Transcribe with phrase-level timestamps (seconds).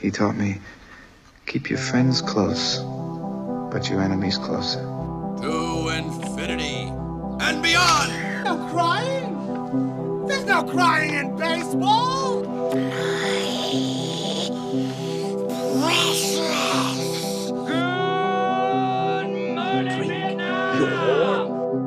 [0.00, 0.60] He taught me
[1.46, 2.78] keep your friends close,
[3.72, 4.80] but your enemies closer.
[4.80, 6.90] To infinity
[7.40, 8.44] and beyond!
[8.44, 10.26] No crying?
[10.26, 12.44] There's no crying in baseball!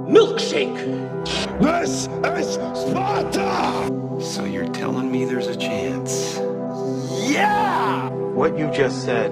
[0.08, 0.80] Milkshake.
[1.60, 2.54] This is
[2.90, 4.22] Sparta!
[4.22, 6.40] So you're telling me there's a chance?
[8.38, 8.44] Yeah!
[8.44, 9.32] What you just said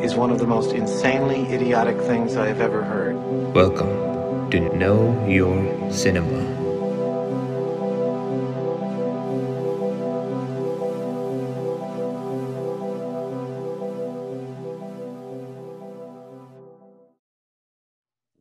[0.00, 3.16] is one of the most insanely idiotic things I have ever heard.
[3.54, 6.60] Welcome to Know Your Cinema.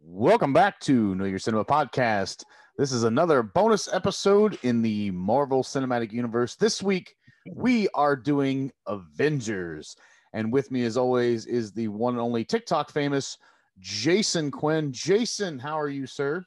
[0.03, 2.43] Welcome back to Know Your Cinema podcast.
[2.77, 6.55] This is another bonus episode in the Marvel Cinematic Universe.
[6.55, 7.15] This week,
[7.49, 9.95] we are doing Avengers.
[10.33, 13.37] And with me, as always, is the one and only TikTok famous
[13.79, 14.91] Jason Quinn.
[14.91, 16.45] Jason, how are you, sir?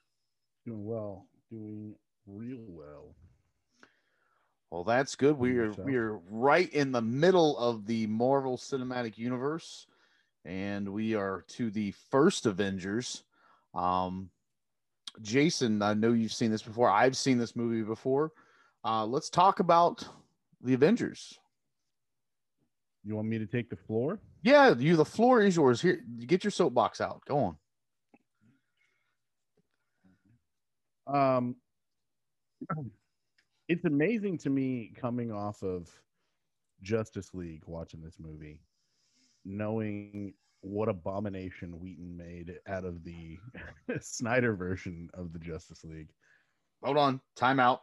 [0.66, 1.26] Doing well.
[1.50, 1.94] Doing
[2.26, 3.14] real well.
[4.70, 5.38] Well, that's good.
[5.38, 9.86] We are we are right in the middle of the Marvel Cinematic Universe,
[10.44, 13.22] and we are to the first Avengers.
[13.72, 14.30] Um,
[15.22, 16.90] Jason, I know you've seen this before.
[16.90, 18.32] I've seen this movie before.
[18.84, 20.04] Uh, let's talk about
[20.64, 21.38] the Avengers.
[23.04, 24.18] You want me to take the floor?
[24.42, 24.96] Yeah, you.
[24.96, 25.80] The floor is yours.
[25.80, 27.20] Here, get your soapbox out.
[27.26, 27.56] Go
[31.06, 31.46] on.
[31.46, 31.56] Um,
[33.68, 35.90] it's amazing to me coming off of
[36.82, 38.60] Justice League watching this movie,
[39.44, 43.38] knowing what abomination Whedon made out of the
[44.00, 46.08] Snyder version of the Justice League.
[46.82, 47.20] Hold on.
[47.36, 47.82] Time out.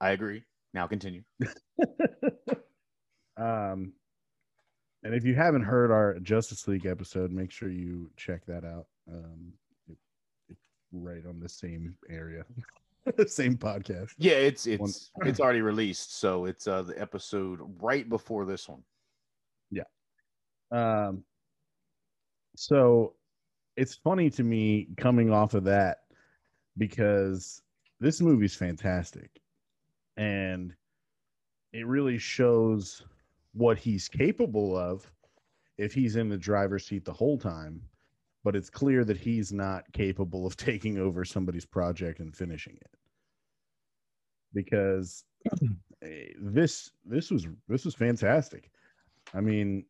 [0.00, 0.44] I agree.
[0.76, 1.22] Now continue.
[3.38, 3.94] um,
[5.02, 8.84] and if you haven't heard our Justice League episode, make sure you check that out.
[9.10, 9.54] Um,
[9.88, 9.96] it,
[10.50, 10.60] it's
[10.92, 12.44] right on the same area,
[13.26, 14.10] same podcast.
[14.18, 18.82] Yeah, it's it's it's already released, so it's uh the episode right before this one.
[19.70, 19.84] Yeah.
[20.70, 21.24] Um,
[22.54, 23.14] so
[23.78, 26.00] it's funny to me coming off of that
[26.76, 27.62] because
[27.98, 29.40] this movie's fantastic
[30.16, 30.74] and
[31.72, 33.02] it really shows
[33.52, 35.10] what he's capable of
[35.78, 37.82] if he's in the driver's seat the whole time.
[38.44, 42.96] But it's clear that he's not capable of taking over somebody's project and finishing it
[44.54, 45.24] because
[46.02, 48.70] eh, this this was this was fantastic.
[49.34, 49.84] I mean,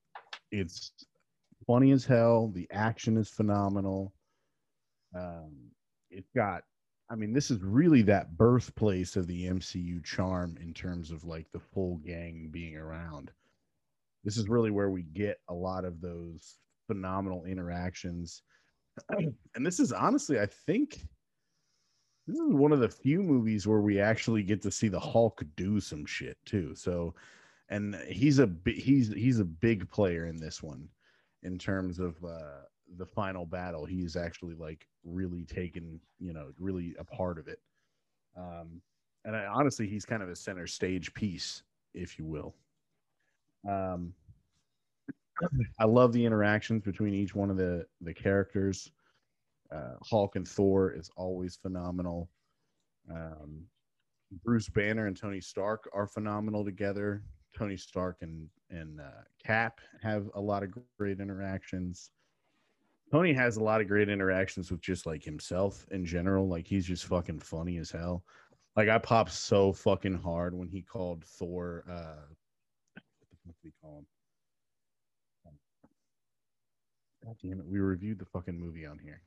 [0.50, 0.92] it's
[1.66, 2.48] funny as hell.
[2.48, 4.12] The action is phenomenal.
[5.14, 5.70] Um,
[6.10, 6.62] it's got,
[7.08, 11.46] I mean, this is really that birthplace of the MCU charm in terms of like
[11.52, 13.30] the full gang being around.
[14.24, 16.56] This is really where we get a lot of those
[16.88, 18.42] phenomenal interactions.
[19.10, 21.00] and this is honestly, I think,
[22.26, 25.44] this is one of the few movies where we actually get to see the Hulk
[25.54, 26.74] do some shit too.
[26.74, 27.14] So,
[27.68, 30.88] and he's a he's he's a big player in this one
[31.44, 32.62] in terms of uh
[32.96, 37.48] the final battle He is actually like really taken you know really a part of
[37.48, 37.60] it.
[38.36, 38.80] Um
[39.24, 41.62] and I, honestly he's kind of a center stage piece
[41.94, 42.54] if you will.
[43.68, 44.14] Um
[45.78, 48.92] i love the interactions between each one of the the characters.
[49.72, 52.28] Uh hulk and thor is always phenomenal.
[53.10, 53.64] Um
[54.44, 57.22] bruce banner and tony stark are phenomenal together.
[57.56, 62.10] Tony Stark and and uh, Cap have a lot of great interactions.
[63.12, 66.48] Tony has a lot of great interactions with just like himself in general.
[66.48, 68.24] Like he's just fucking funny as hell.
[68.74, 71.84] Like I popped so fucking hard when he called Thor.
[71.88, 72.26] Uh,
[72.94, 74.06] what the fuck did he call him?
[77.24, 77.66] God damn it!
[77.66, 79.20] We reviewed the fucking movie on here.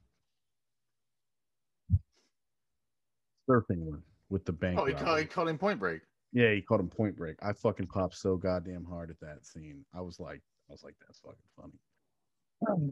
[3.50, 4.80] Surfing one with the bank.
[4.80, 6.02] Oh, he called, he called him Point Break.
[6.32, 7.36] Yeah, he called him Point Break.
[7.42, 9.84] I fucking popped so goddamn hard at that scene.
[9.94, 11.74] I was like, I was like, that's fucking funny.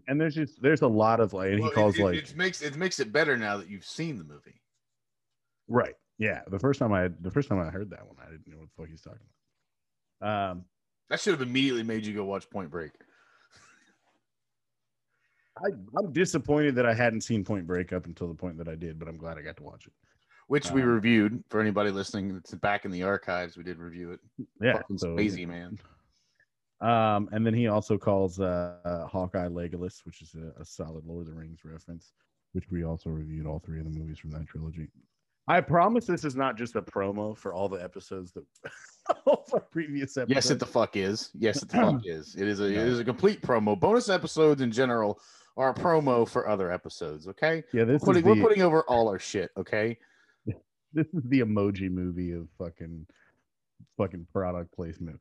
[0.07, 2.15] And there's just there's a lot of like, and he Well, it- calls it, like,
[2.15, 4.61] it makes it makes it better now that you've seen the movie.
[5.67, 6.41] right, yeah.
[6.47, 8.69] The first time I the first time I heard that one, I didn't know what
[8.69, 9.19] the fuck he's talking
[10.21, 10.51] about.
[10.51, 10.65] Um,
[11.09, 12.91] That should have immediately made you go watch Point Break.
[15.57, 18.75] I, I'm disappointed that I hadn't seen Point Break up until the point that I
[18.75, 19.93] did, but I'm glad I got to watch it.
[20.47, 22.35] which we Um, reviewed for anybody listening.
[22.37, 23.57] It's back in the archives.
[23.57, 24.19] We did review it.
[24.61, 25.79] Yeah, Fucking so- crazy, man.
[26.79, 31.05] Um, and then he also calls uh, uh, Hawkeye Legolas, which is a, a solid
[31.05, 32.11] Lord of the Rings reference,
[32.53, 34.87] which we also reviewed all three of the movies from that trilogy.
[35.47, 38.43] I promise this is not just a promo for all the episodes that
[39.25, 40.35] all of our previous episodes.
[40.35, 41.31] Yes, it the fuck is.
[41.33, 42.35] Yes, it the fuck is.
[42.35, 43.79] It is a it is a complete promo.
[43.79, 45.19] Bonus episodes in general
[45.55, 47.27] are a promo for other episodes.
[47.29, 49.51] Okay, yeah, this we're putting, is the, we're putting over all our shit.
[49.55, 49.97] Okay,
[50.93, 53.07] this is the emoji movie of fucking
[53.97, 55.19] fucking product placement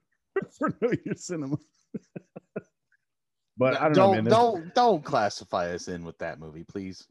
[0.58, 1.56] for Know Your Cinema.
[3.56, 4.24] but I don't, know, man.
[4.24, 7.06] don't don't classify us in with that movie, please.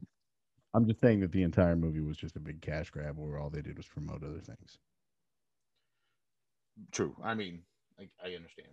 [0.73, 3.49] I'm just saying that the entire movie was just a big cash grab where all
[3.49, 4.77] they did was promote other things.
[6.91, 7.15] True.
[7.23, 7.61] I mean,
[7.97, 8.67] I, I understand.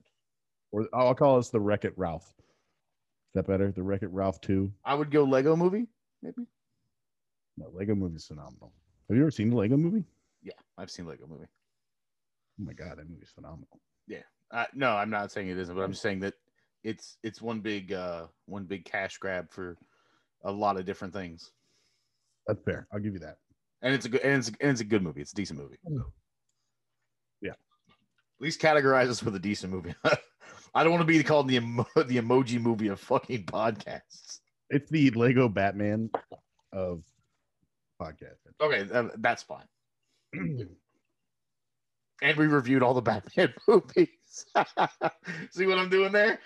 [0.73, 2.35] Or oh, I'll call this the Wreck It Ralph.
[2.39, 3.71] Is that better?
[3.71, 4.73] The Wreck It Ralph 2?
[4.85, 5.87] I would go Lego movie,
[6.23, 6.47] maybe.
[7.57, 8.73] No, Lego movie's phenomenal.
[9.09, 10.05] Have you ever seen the Lego movie?
[10.43, 11.47] Yeah, I've seen Lego movie.
[12.61, 13.81] Oh my god, that movie's phenomenal.
[14.53, 16.35] Uh, no, I'm not saying it isn't, but I'm just saying that
[16.85, 19.77] it's it's one big uh one big cash grab for
[20.45, 21.51] a lot of different things.
[22.47, 22.87] That's fair.
[22.93, 23.39] I'll give you that.
[23.81, 25.21] And it's a good and it's, and it's a good movie.
[25.21, 25.79] It's a decent movie.
[27.41, 27.53] Yeah.
[27.53, 29.95] At least categorize us with a decent movie.
[30.75, 34.41] I don't want to be called the emo- the emoji movie of fucking podcasts.
[34.71, 36.11] It's the Lego Batman
[36.73, 37.03] of
[38.01, 38.55] podcasting.
[38.61, 39.67] Okay, that, that's fine.
[42.23, 44.09] and we reviewed all the Batman movies.
[45.51, 46.39] See what I'm doing there?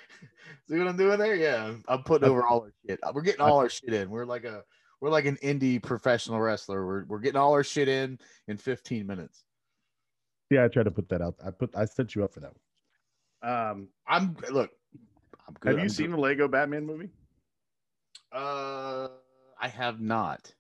[0.69, 1.35] See what I'm doing there?
[1.37, 2.99] Yeah, I'm, I'm putting over all our shit.
[3.15, 4.11] We're getting all our shit in.
[4.11, 4.65] We're like a
[5.01, 6.87] we're like an indie professional wrestler.
[6.87, 8.19] We're we're getting all our shit in
[8.49, 9.45] in 15 minutes.
[10.51, 11.35] Yeah, I tried to put that out.
[11.45, 12.53] I put I set you up for that
[13.43, 13.53] one.
[13.53, 14.71] Um, I'm look.
[15.47, 15.71] I'm good.
[15.71, 16.17] have you I'm seen good.
[16.17, 17.11] the Lego Batman movie?
[18.33, 19.09] Uh,
[19.61, 20.53] I have not.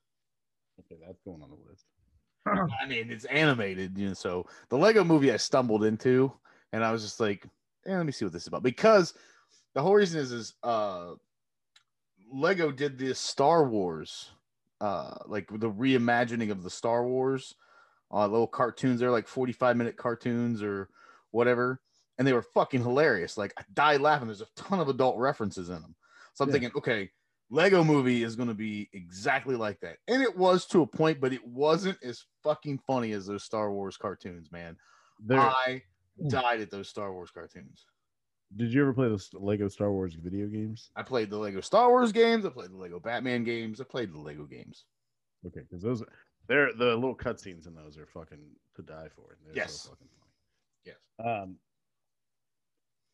[0.80, 1.84] Okay, that's going on the list.
[2.46, 4.14] I mean, it's animated, you know.
[4.14, 6.32] So the Lego movie I stumbled into,
[6.72, 7.46] and I was just like,
[7.86, 8.62] eh, let me see what this is about.
[8.62, 9.14] Because
[9.74, 11.12] the whole reason is, is uh,
[12.32, 14.30] Lego did this Star Wars,
[14.80, 17.54] uh, like the reimagining of the Star Wars,
[18.12, 19.00] uh, little cartoons.
[19.00, 20.88] They're like forty-five minute cartoons or
[21.30, 21.80] whatever,
[22.18, 23.36] and they were fucking hilarious.
[23.36, 24.28] Like I died laughing.
[24.28, 25.94] There's a ton of adult references in them.
[26.34, 26.52] So I'm Yeah.
[26.52, 27.10] thinking, okay,
[27.48, 29.98] Lego movie is going to be exactly like that.
[30.08, 33.72] And it was to a point, but it wasn't as fucking funny as those Star
[33.72, 34.76] Wars cartoons, man.
[35.24, 35.82] There, I
[36.28, 37.84] died at those Star Wars cartoons.
[38.56, 40.90] did you ever play those Lego Star Wars video games?
[40.96, 42.44] I played the Lego Star Wars games.
[42.46, 43.80] I played the Lego Batman games.
[43.80, 44.84] I played the Lego games.
[45.46, 46.02] Okay, because those
[46.48, 48.38] they're the little cutscenes in those are fucking
[48.76, 49.36] to die for.
[49.44, 49.82] They're Yes.
[49.82, 50.32] so fucking funny.
[50.84, 50.96] Yes.
[51.42, 51.56] Um,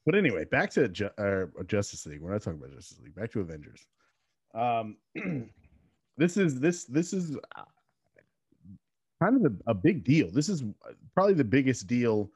[0.04, 2.20] but anyway, back to Ju- uh, Justice League.
[2.20, 3.14] We're not talking about Justice League.
[3.14, 3.87] Back to Avengers.
[4.54, 4.96] Um,
[6.16, 7.64] this is this this is uh,
[9.22, 10.31] kind of a, a big deal.
[10.31, 10.62] This is
[11.14, 12.31] probably the biggest deal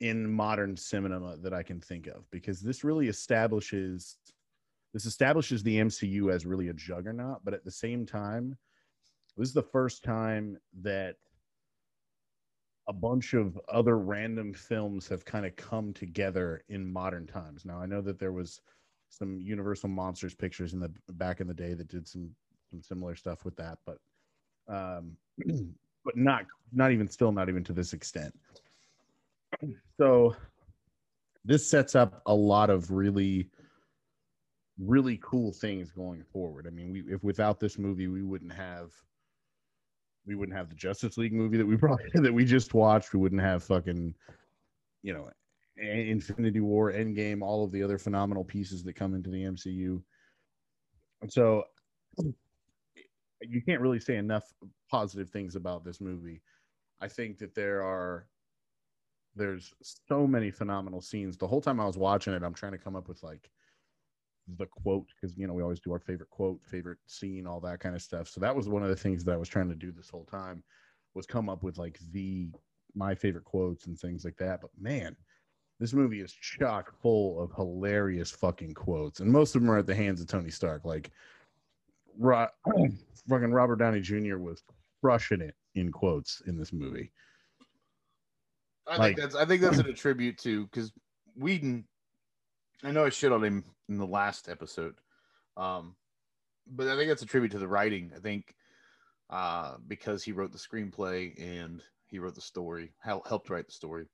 [0.00, 4.16] in modern cinema that I can think of because this really establishes
[4.94, 8.56] this establishes the MCU as really a juggernaut, but at the same time,
[9.36, 11.16] this is the first time that
[12.88, 17.66] a bunch of other random films have kind of come together in modern times.
[17.66, 18.62] Now I know that there was
[19.10, 22.30] some Universal Monsters pictures in the back in the day that did some
[22.70, 23.98] some similar stuff with that, but
[24.68, 25.16] um,
[26.04, 28.34] but not not even still not even to this extent.
[29.98, 30.36] So
[31.44, 33.50] this sets up a lot of really
[34.78, 36.66] really cool things going forward.
[36.66, 38.92] I mean, we if without this movie, we wouldn't have
[40.26, 43.12] we wouldn't have the Justice League movie that we probably that we just watched.
[43.12, 44.14] We wouldn't have fucking
[45.02, 45.30] you know
[45.76, 50.02] Infinity War, Endgame, all of the other phenomenal pieces that come into the MCU.
[51.22, 51.64] And so
[53.40, 54.44] you can't really say enough
[54.90, 56.42] positive things about this movie.
[57.00, 58.26] I think that there are
[59.38, 61.36] there's so many phenomenal scenes.
[61.36, 63.50] The whole time I was watching it, I'm trying to come up with like
[64.56, 67.80] the quote because you know we always do our favorite quote, favorite scene, all that
[67.80, 68.28] kind of stuff.
[68.28, 70.24] So that was one of the things that I was trying to do this whole
[70.24, 70.62] time
[71.14, 72.48] was come up with like the
[72.94, 74.60] my favorite quotes and things like that.
[74.60, 75.16] But man,
[75.78, 79.86] this movie is chock full of hilarious fucking quotes, and most of them are at
[79.86, 80.84] the hands of Tony Stark.
[80.84, 81.10] Like,
[82.18, 82.48] Ro-
[83.28, 84.38] fucking Robert Downey Jr.
[84.38, 84.62] was
[85.00, 87.12] crushing it in quotes in this movie.
[88.88, 90.92] I Like- think that's I think that's an attribute to because
[91.36, 91.84] Whedon.
[92.84, 94.94] I know I shit on him in the last episode,
[95.56, 95.96] um,
[96.66, 98.12] but I think that's a tribute to the writing.
[98.16, 98.54] I think
[99.30, 103.72] uh, because he wrote the screenplay and he wrote the story, hel- helped write the
[103.72, 104.06] story.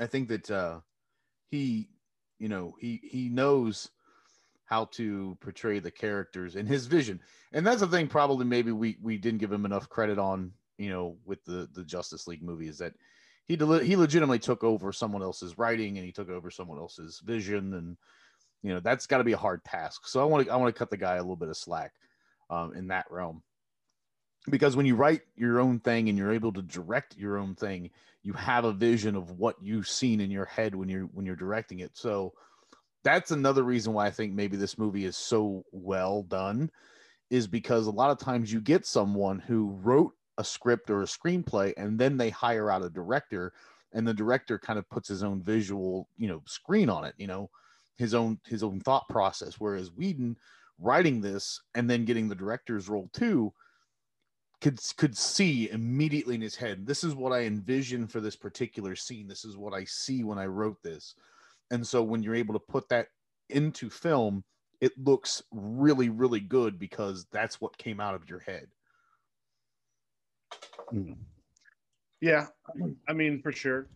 [0.00, 0.80] I think that uh,
[1.48, 1.88] he,
[2.40, 3.90] you know, he he knows
[4.64, 7.20] how to portray the characters and his vision,
[7.52, 8.08] and that's the thing.
[8.08, 11.84] Probably maybe we we didn't give him enough credit on, you know, with the the
[11.84, 12.94] Justice League movie is that
[13.46, 17.20] he deli- he legitimately took over someone else's writing and he took over someone else's
[17.24, 17.96] vision and
[18.62, 20.06] you know that's got to be a hard task.
[20.06, 21.92] So i want to i want to cut the guy a little bit of slack
[22.50, 23.42] um, in that realm.
[24.48, 27.90] Because when you write your own thing and you're able to direct your own thing
[28.22, 31.36] you have a vision of what you've seen in your head when you're when you're
[31.36, 31.92] directing it.
[31.94, 32.32] So
[33.06, 36.68] that's another reason why i think maybe this movie is so well done
[37.30, 41.06] is because a lot of times you get someone who wrote a script or a
[41.06, 43.52] screenplay and then they hire out a director
[43.92, 47.26] and the director kind of puts his own visual you know screen on it you
[47.26, 47.48] know
[47.96, 49.54] his own his own thought process.
[49.58, 50.36] Whereas Whedon
[50.78, 53.52] writing this and then getting the director's role too
[54.60, 58.94] could could see immediately in his head this is what i envision for this particular
[58.94, 59.26] scene.
[59.26, 61.14] This is what i see when i wrote this.
[61.70, 63.08] And so when you're able to put that
[63.48, 64.44] into film
[64.80, 68.66] it looks really really good because that's what came out of your head
[70.92, 71.16] Mm.
[72.20, 72.46] Yeah,
[73.08, 73.88] I mean for sure.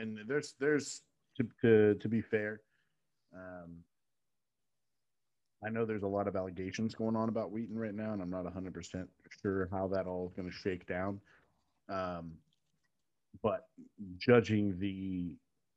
[0.00, 1.02] And there's there's
[1.36, 2.60] to to, to be fair,
[3.34, 3.76] um,
[5.64, 8.30] I know there's a lot of allegations going on about Whedon right now, and I'm
[8.30, 9.08] not 100 percent
[9.42, 11.20] sure how that all is going to shake down.
[11.88, 12.32] Um,
[13.42, 13.68] but
[14.18, 15.36] judging the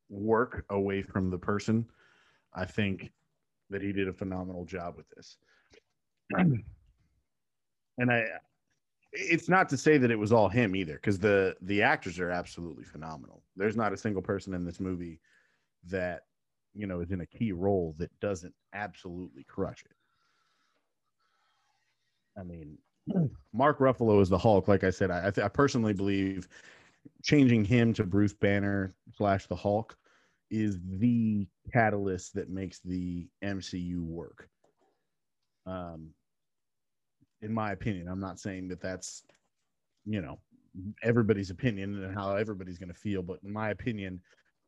[0.10, 1.86] work away from the person,
[2.54, 3.12] I think
[3.70, 5.38] that he did a phenomenal job with this.
[7.98, 8.24] And I,
[9.14, 12.30] it's not to say that it was all him either, because the the actors are
[12.30, 13.44] absolutely phenomenal.
[13.56, 15.20] There's not a single person in this movie
[15.88, 16.24] that
[16.74, 19.96] you know is in a key role that doesn't absolutely crush it.
[22.40, 22.78] I mean,
[23.54, 24.68] Mark Ruffalo is the Hulk.
[24.68, 26.48] Like I said, I, I, th- I personally believe
[27.22, 29.96] changing him to Bruce Banner slash the Hulk
[30.50, 34.50] is the catalyst that makes the MCU work.
[35.66, 36.10] Um,
[37.44, 39.24] in my opinion, I'm not saying that that's,
[40.06, 40.40] you know,
[41.04, 44.22] everybody's opinion and how everybody's going to feel, but in my opinion,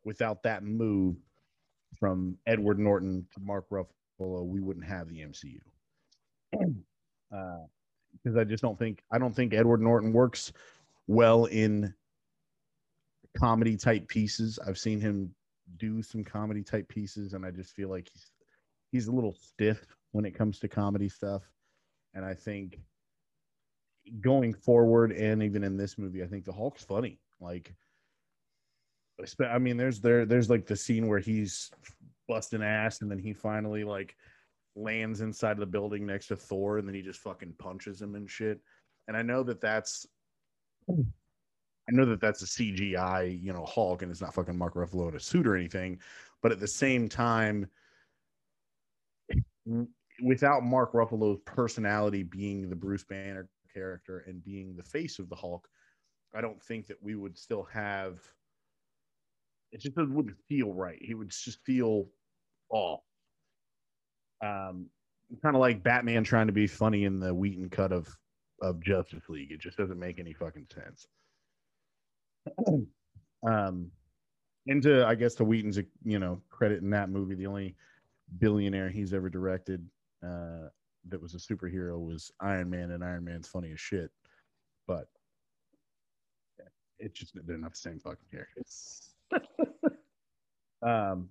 [0.03, 1.15] without that move
[1.97, 5.59] from Edward Norton to Mark Ruffalo, we wouldn't have the MCU.
[7.35, 7.65] Uh,
[8.23, 10.53] because I just don't think I don't think Edward Norton works
[11.07, 11.93] well in
[13.37, 14.59] comedy type pieces.
[14.65, 15.33] I've seen him
[15.77, 18.31] do some comedy type pieces, and I just feel like he's
[18.91, 21.41] he's a little stiff when it comes to comedy stuff.
[22.15, 22.79] And I think
[24.21, 27.19] going forward, and even in this movie, I think the Hulk's funny.
[27.39, 27.75] Like,
[29.39, 31.71] I mean, there's there there's like the scene where he's
[32.27, 34.15] busting ass, and then he finally like
[34.75, 38.15] lands inside of the building next to Thor, and then he just fucking punches him
[38.15, 38.59] and shit.
[39.07, 40.05] And I know that that's,
[40.89, 45.09] I know that that's a CGI, you know, Hulk, and it's not fucking Mark Ruffalo
[45.09, 45.99] in a suit or anything.
[46.41, 47.67] But at the same time,
[50.23, 55.35] without Mark Ruffalo's personality being the Bruce Banner character and being the face of the
[55.35, 55.67] Hulk,
[56.33, 58.19] I don't think that we would still have.
[59.71, 60.99] It just wouldn't feel right.
[61.01, 62.07] He would just feel
[62.69, 63.01] off
[64.41, 64.87] um,
[65.41, 68.07] kind of like Batman trying to be funny in the Whedon cut of
[68.61, 69.51] of Justice League.
[69.51, 71.07] It just doesn't make any fucking sense.
[73.47, 73.91] um,
[74.67, 77.75] and to I guess to Whedon's you know credit in that movie, the only
[78.39, 79.87] billionaire he's ever directed
[80.25, 80.69] uh,
[81.09, 84.11] that was a superhero was Iron Man, and Iron Man's funny as shit.
[84.87, 85.07] But
[86.99, 89.09] it's just they're not the same fucking characters.
[90.81, 91.29] um,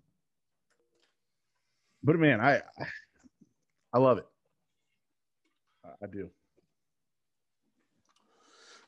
[2.02, 2.62] but man, I
[3.92, 4.26] I love it.
[6.02, 6.30] I do.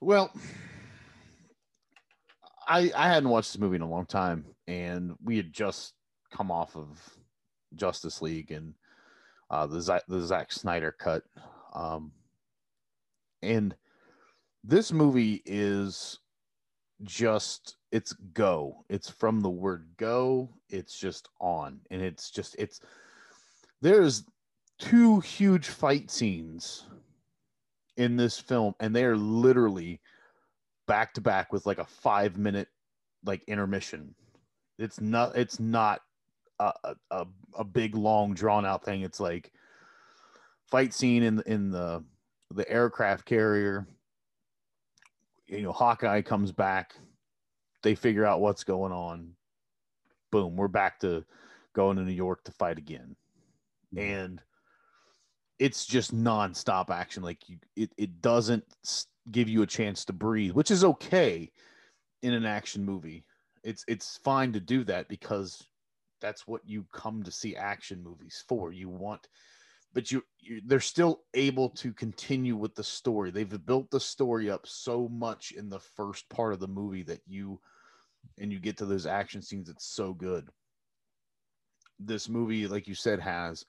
[0.01, 0.31] Well,
[2.69, 5.95] I I hadn't watched this movie in a long time, and we had just
[6.31, 7.01] come off of
[7.75, 8.75] Justice League and
[9.51, 11.25] uh, the Z- the Zack Snyder cut,
[11.75, 12.13] um,
[13.43, 13.75] and
[14.65, 16.19] this movie is
[17.03, 18.85] just it's go.
[18.89, 20.51] It's from the word go.
[20.69, 22.81] It's just on, and it's just it's
[23.81, 24.25] there's
[24.79, 26.85] two huge fight scenes
[27.97, 30.01] in this film and they are literally
[30.87, 32.69] back to back with like a five minute
[33.25, 34.15] like intermission
[34.79, 36.03] it's not it's not
[36.59, 37.27] a, a,
[37.59, 39.03] a big long drawn out thing.
[39.03, 39.53] It's like
[40.71, 42.05] fight scene in in the
[42.51, 43.87] the aircraft carrier.
[45.47, 46.95] You know hawkeye comes back.
[47.83, 49.33] They figure out what's going on.
[50.33, 51.25] Boom we're back to
[51.75, 53.15] going to new york to fight again.
[53.93, 53.99] Hmm.
[53.99, 54.43] And
[55.59, 57.23] it's just nonstop action.
[57.23, 58.65] Like you, it, it doesn't
[59.31, 61.51] give you a chance to breathe, which is okay
[62.23, 63.25] in an action movie.
[63.63, 65.67] It's it's fine to do that because
[66.21, 68.73] that's what you come to see action movies for.
[68.73, 69.29] You want,
[69.93, 73.31] but you, you they're still able to continue with the story.
[73.31, 77.21] They've built the story up so much in the first part of the movie that
[77.27, 77.61] you,
[78.39, 79.69] and you get to those action scenes.
[79.69, 80.49] It's so good.
[81.99, 83.65] This movie, like you said, has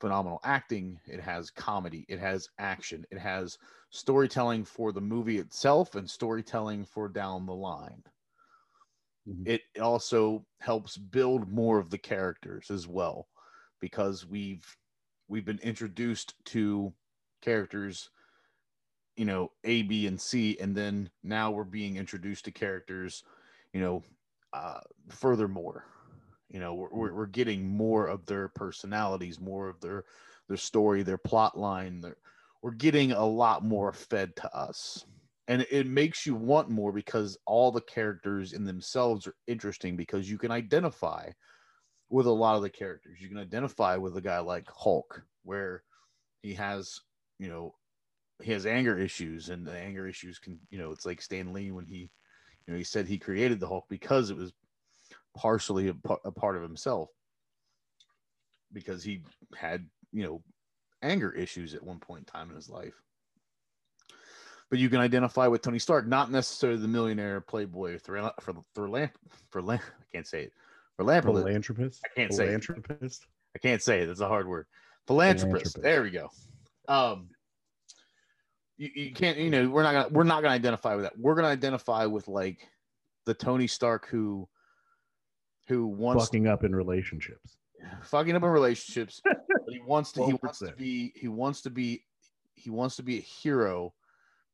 [0.00, 3.56] phenomenal acting, it has comedy, it has action, it has
[3.90, 8.02] storytelling for the movie itself and storytelling for down the line.
[9.26, 9.46] Mhm.
[9.46, 13.28] It also helps build more of the characters as well
[13.80, 14.76] because we've
[15.28, 16.94] we've been introduced to
[17.40, 18.10] characters
[19.16, 23.22] you know A, B, and C, and then now we're being introduced to characters,
[23.72, 24.02] you know,
[24.52, 25.86] uh, furthermore,
[26.48, 30.04] you know, we're, we're, we're getting more of their personalities, more of their
[30.48, 32.00] their story, their plot line.
[32.00, 32.16] Their,
[32.62, 35.04] we're getting a lot more fed to us,
[35.48, 40.30] and it makes you want more because all the characters in themselves are interesting because
[40.30, 41.30] you can identify
[42.10, 43.20] with a lot of the characters.
[43.20, 45.82] You can identify with a guy like Hulk, where
[46.42, 47.00] he has,
[47.38, 47.74] you know,
[48.42, 51.70] he has anger issues, and the anger issues can, you know, it's like Stan Lee
[51.72, 52.10] when he,
[52.66, 54.52] you know, he said he created the Hulk because it was
[55.36, 55.94] partially a,
[56.24, 57.08] a part of himself
[58.72, 59.22] because he
[59.56, 60.42] had, you know,
[61.02, 62.94] anger issues at one point in time in his life.
[64.72, 68.88] But you can identify with Tony Stark, not necessarily the millionaire playboy for for for
[68.88, 69.12] lamp
[69.50, 69.82] for lamp.
[70.00, 70.52] I can't say it
[70.96, 71.26] for lamp.
[71.26, 72.00] Philanthropist.
[72.02, 72.46] I can't say it.
[72.46, 73.26] Philanthropist.
[73.54, 74.06] I can't say it.
[74.06, 74.64] That's a hard word.
[75.06, 75.74] Philanthropist.
[75.74, 75.82] Philanthropist.
[75.82, 76.30] There we go.
[76.88, 77.28] Um,
[78.78, 79.36] you, you can't.
[79.36, 81.18] You know, we're not gonna we're not gonna identify with that.
[81.18, 82.66] We're gonna identify with like
[83.26, 84.48] the Tony Stark who
[85.68, 87.58] who wants Fucking up in relationships.
[88.04, 89.36] fucking up in relationships, but
[89.68, 92.06] he wants to he wants to be he wants to be
[92.54, 93.92] he wants to be a hero,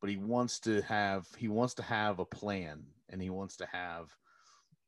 [0.00, 3.66] but he wants to have he wants to have a plan and he wants to
[3.66, 4.14] have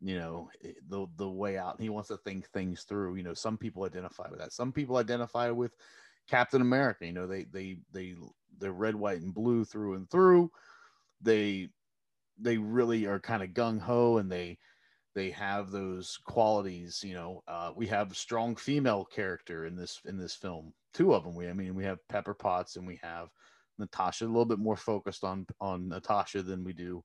[0.01, 0.49] you know
[0.89, 1.81] the the way out.
[1.81, 3.17] He wants to think things through.
[3.17, 4.53] You know, some people identify with that.
[4.53, 5.73] Some people identify with
[6.29, 7.07] Captain America.
[7.07, 8.15] You know, they they they
[8.59, 10.51] they're red, white, and blue through and through.
[11.21, 11.69] They
[12.39, 14.59] they really are kind of gung ho and they
[15.15, 20.17] they have those qualities you know uh, we have strong female character in this in
[20.17, 23.29] this film two of them we i mean we have pepper potts and we have
[23.81, 27.03] natasha a little bit more focused on on natasha than we do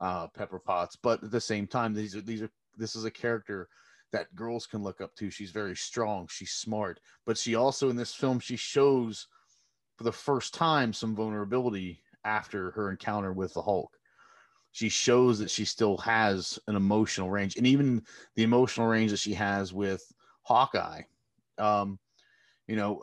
[0.00, 3.10] uh, pepper potts but at the same time these are these are this is a
[3.10, 3.68] character
[4.12, 5.30] that girls can look up to.
[5.30, 6.28] She's very strong.
[6.30, 7.00] She's smart.
[7.26, 9.26] But she also in this film she shows
[9.96, 13.90] for the first time some vulnerability after her encounter with the hulk.
[14.70, 18.02] She shows that she still has an emotional range and even
[18.36, 20.04] the emotional range that she has with
[20.42, 21.02] hawkeye.
[21.58, 21.98] Um
[22.68, 23.02] you know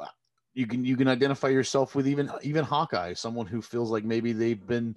[0.53, 4.33] you can you can identify yourself with even even hawkeye someone who feels like maybe
[4.33, 4.95] they've been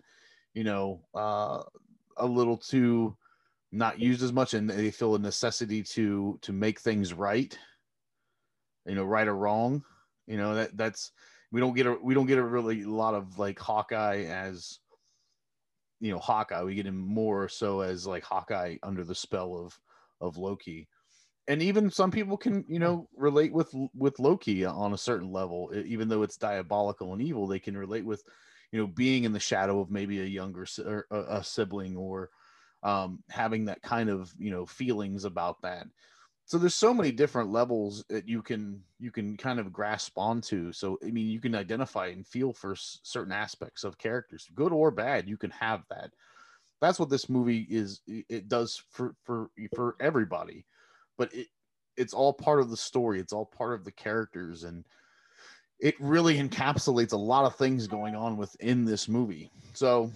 [0.55, 1.63] you know uh
[2.17, 3.17] a little too
[3.71, 7.59] not used as much and they feel a necessity to to make things right
[8.87, 9.83] you know right or wrong
[10.27, 11.13] you know that that's
[11.53, 14.79] we don't get a we don't get a really lot of like hawkeye as
[16.03, 16.65] you know Hawkeye.
[16.65, 19.79] We get him more so as like Hawkeye under the spell of
[20.21, 20.89] of Loki,
[21.49, 25.73] and even some people can you know relate with with Loki on a certain level,
[25.75, 27.47] even though it's diabolical and evil.
[27.47, 28.23] They can relate with
[28.71, 32.31] you know being in the shadow of maybe a younger or a, sibling or
[32.83, 35.87] um, having that kind of you know feelings about that.
[36.45, 40.73] So there's so many different levels that you can you can kind of grasp onto.
[40.73, 44.91] So I mean, you can identify and feel for certain aspects of characters, good or
[44.91, 45.29] bad.
[45.29, 46.11] You can have that.
[46.81, 48.01] That's what this movie is.
[48.07, 50.67] It does for for for everybody,
[51.23, 51.47] but it
[51.97, 53.21] it's all part of the story.
[53.21, 54.85] It's all part of the characters, and
[55.79, 59.49] it really encapsulates a lot of things going on within this movie.
[59.73, 60.11] So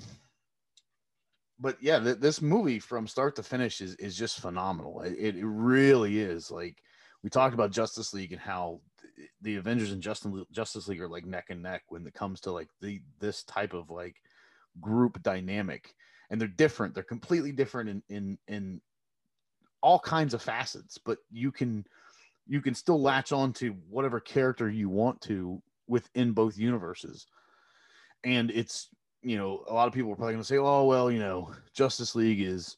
[1.60, 5.02] but yeah, th- this movie from start to finish is is just phenomenal.
[5.02, 6.50] It, it really is.
[6.50, 6.82] Like
[7.22, 8.80] we talked about Justice League and how
[9.16, 12.40] th- the Avengers and Justice Justice League are like neck and neck when it comes
[12.40, 14.16] to like the this type of like
[14.80, 15.94] group dynamic,
[16.30, 16.94] and they're different.
[16.94, 18.80] They're completely different in in in
[19.86, 20.98] all kinds of facets.
[20.98, 21.86] But you can
[22.48, 27.26] you can still latch on to whatever character you want to within both universes,
[28.24, 28.88] and it's
[29.22, 31.52] you know, a lot of people are probably going to say, "Oh, well, you know,
[31.72, 32.76] Justice League is,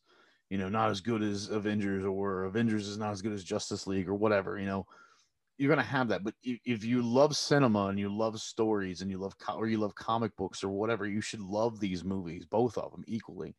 [0.50, 3.86] you know, not as good as Avengers, or Avengers is not as good as Justice
[3.86, 4.86] League, or whatever." You know,
[5.56, 6.24] you're going to have that.
[6.24, 9.78] But if, you love cinema and you love stories and you love co- or you
[9.78, 13.54] love comic books or whatever, you should love these movies, both of them equally.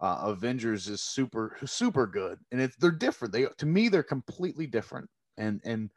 [0.00, 3.32] Uh, Avengers is super super good, and it's they're different.
[3.32, 5.90] They to me they're completely different, and and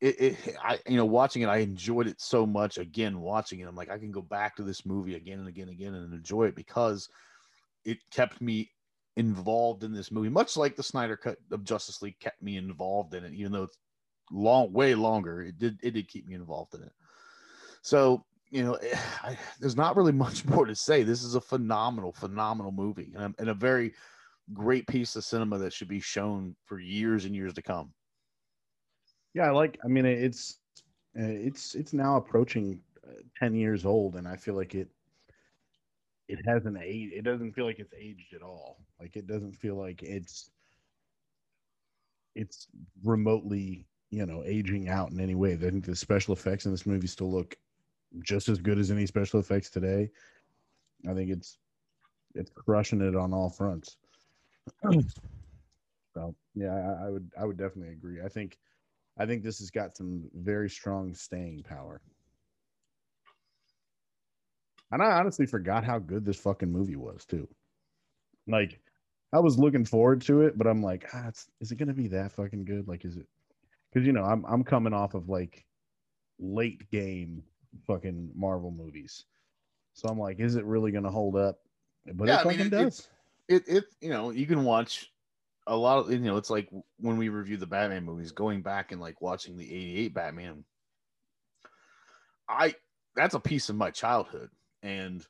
[0.00, 3.68] it, it I you know watching it I enjoyed it so much again watching it
[3.68, 6.12] I'm like I can go back to this movie again and again and again and
[6.12, 7.08] enjoy it because
[7.84, 8.70] it kept me
[9.16, 13.14] involved in this movie much like the Snyder cut of Justice League kept me involved
[13.14, 13.76] in it even though it's
[14.30, 16.92] long way longer it did it did keep me involved in it
[17.82, 18.78] so you know
[19.22, 23.34] I, there's not really much more to say this is a phenomenal phenomenal movie and
[23.34, 23.94] a, and a very
[24.52, 27.92] great piece of cinema that should be shown for years and years to come
[29.34, 29.78] Yeah, I like.
[29.84, 30.58] I mean, it's
[31.18, 34.90] Uh, It's it's now approaching uh, ten years old, and I feel like it
[36.28, 37.12] it hasn't aged.
[37.14, 38.84] It doesn't feel like it's aged at all.
[39.00, 40.50] Like it doesn't feel like it's
[42.34, 42.68] it's
[43.02, 45.52] remotely you know aging out in any way.
[45.54, 47.56] I think the special effects in this movie still look
[48.24, 50.10] just as good as any special effects today.
[51.08, 51.58] I think it's
[52.34, 53.96] it's crushing it on all fronts.
[56.14, 58.20] so yeah, I, I would I would definitely agree.
[58.22, 58.58] I think
[59.18, 62.00] I think this has got some very strong staying power.
[64.92, 67.48] And I honestly forgot how good this fucking movie was too.
[68.48, 68.80] Like
[69.32, 72.32] I was looking forward to it, but I'm like, ah, is it gonna be that
[72.32, 72.88] fucking good?
[72.88, 73.26] Like, is it?
[73.92, 75.64] Because you know, I'm I'm coming off of like
[76.38, 77.44] late game
[77.86, 79.24] fucking Marvel movies,
[79.94, 81.58] so I'm like, is it really gonna hold up?
[82.14, 83.08] But Yeah, it I mean, fucking it- does.
[83.48, 85.12] it it you know you can watch
[85.66, 88.92] a lot of you know it's like when we review the batman movies going back
[88.92, 90.64] and like watching the 88 batman
[92.48, 92.74] i
[93.14, 94.50] that's a piece of my childhood
[94.82, 95.26] and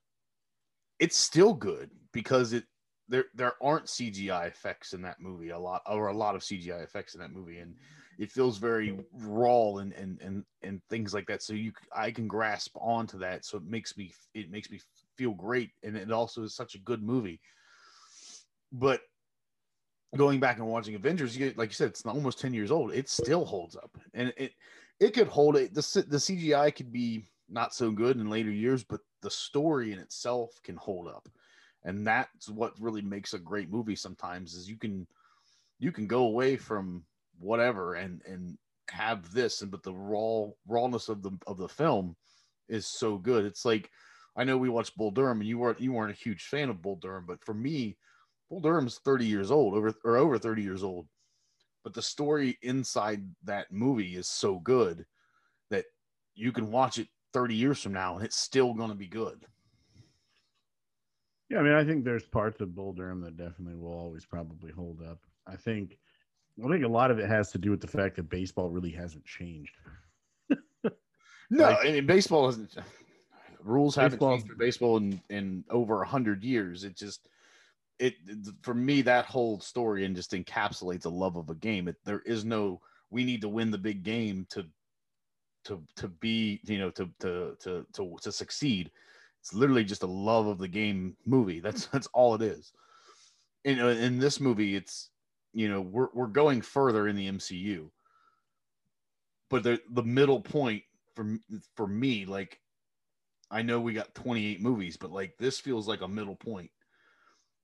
[0.99, 2.65] it's still good because it
[3.11, 6.83] there there aren't cgi effects in that movie a lot or a lot of cgi
[6.83, 7.75] effects in that movie and
[8.19, 12.27] it feels very raw and and and, and things like that so you i can
[12.27, 14.81] grasp onto that so it makes me it makes me
[15.17, 17.41] feel great and it also is such a good movie
[18.73, 19.03] but
[20.17, 22.93] going back and watching Avengers, you like you said, it's almost 10 years old.
[22.93, 23.97] It still holds up.
[24.15, 24.53] And it
[24.99, 25.75] it could hold it.
[25.75, 29.99] The, the CGI could be not so good in later years, but the story in
[29.99, 31.29] itself can hold up.
[31.85, 35.07] And that's what really makes a great movie sometimes is you can
[35.79, 37.05] you can go away from
[37.39, 38.59] whatever and and
[38.91, 42.17] have this and but the raw rawness of the of the film
[42.69, 43.45] is so good.
[43.45, 43.91] It's like
[44.37, 46.83] I know we watched Bull Durham and you weren't you weren't a huge fan of
[46.83, 47.97] Bull Durham, but for me,
[48.49, 51.09] Bull Durham's 30 years old, over or over 30 years old.
[51.83, 55.07] But the story inside that movie is so good
[55.71, 55.87] that
[56.35, 59.47] you can watch it 30 years from now and it's still going to be good.
[61.51, 64.71] Yeah, I mean, I think there's parts of Bull Durham that definitely will always probably
[64.71, 65.19] hold up.
[65.47, 65.99] I think,
[66.65, 68.91] I think a lot of it has to do with the fact that baseball really
[68.93, 69.75] hasn't changed.
[71.53, 72.77] No, Like- I mean baseball hasn't.
[73.65, 76.85] rules haven't changed for baseball in in over a hundred years.
[76.85, 77.29] It just
[77.99, 78.15] it
[78.63, 81.89] for me that whole story and just encapsulates a love of a game.
[81.89, 84.65] It, there is no we need to win the big game to
[85.65, 88.93] to to be you know to to to to to succeed.
[89.41, 91.61] It's literally just a love of the game movie.
[91.61, 92.73] That's that's all it is.
[93.65, 95.11] In uh, in this movie, it's
[95.53, 97.91] you know we're we're going further in the MCU,
[99.49, 100.83] but the the middle point
[101.15, 101.39] for
[101.75, 102.61] for me like
[103.51, 106.71] I know we got 28 movies, but like this feels like a middle point.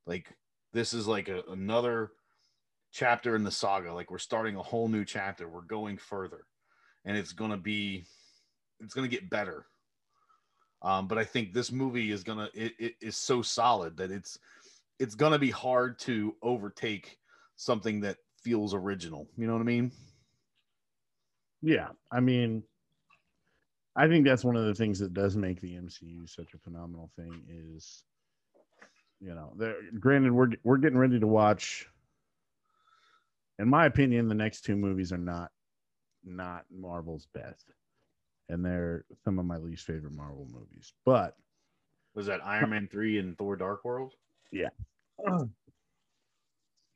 [0.07, 0.35] Like
[0.73, 2.11] this is like a, another
[2.93, 3.93] chapter in the saga.
[3.93, 5.49] Like we're starting a whole new chapter.
[5.49, 6.45] We're going further,
[7.05, 8.05] and it's gonna be,
[8.81, 9.67] it's gonna get better.
[10.83, 14.39] Um, but I think this movie is gonna it, it is so solid that it's
[14.99, 17.19] it's gonna be hard to overtake
[17.57, 19.27] something that feels original.
[19.37, 19.91] You know what I mean?
[21.63, 22.63] Yeah, I mean,
[23.97, 27.11] I think that's one of the things that does make the MCU such a phenomenal
[27.17, 28.05] thing is,
[29.21, 29.77] you know, there.
[29.99, 31.87] Granted, we're we're getting ready to watch.
[33.59, 35.51] In my opinion, the next two movies are not
[36.25, 37.73] not Marvel's best,
[38.49, 40.93] and they're some of my least favorite Marvel movies.
[41.05, 41.37] But
[42.15, 44.15] Was that Iron Man three and Thor: Dark World?
[44.53, 44.69] Yeah,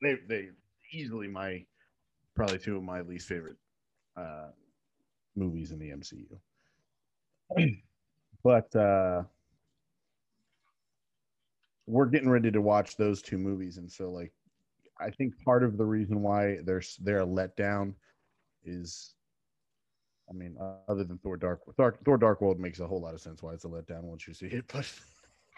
[0.01, 0.49] they they
[0.91, 1.65] easily my
[2.35, 3.57] probably two of my least favorite
[4.17, 4.47] uh
[5.35, 6.25] movies in the MCU.
[8.43, 9.23] but uh
[11.87, 14.31] we're getting ready to watch those two movies and so like
[14.99, 17.93] I think part of the reason why there's they're a letdown
[18.63, 19.15] is
[20.31, 20.55] I mean
[20.87, 23.53] other than Thor Dark Thor, Thor Dark World makes a whole lot of sense why
[23.53, 24.89] it's a letdown once you see it but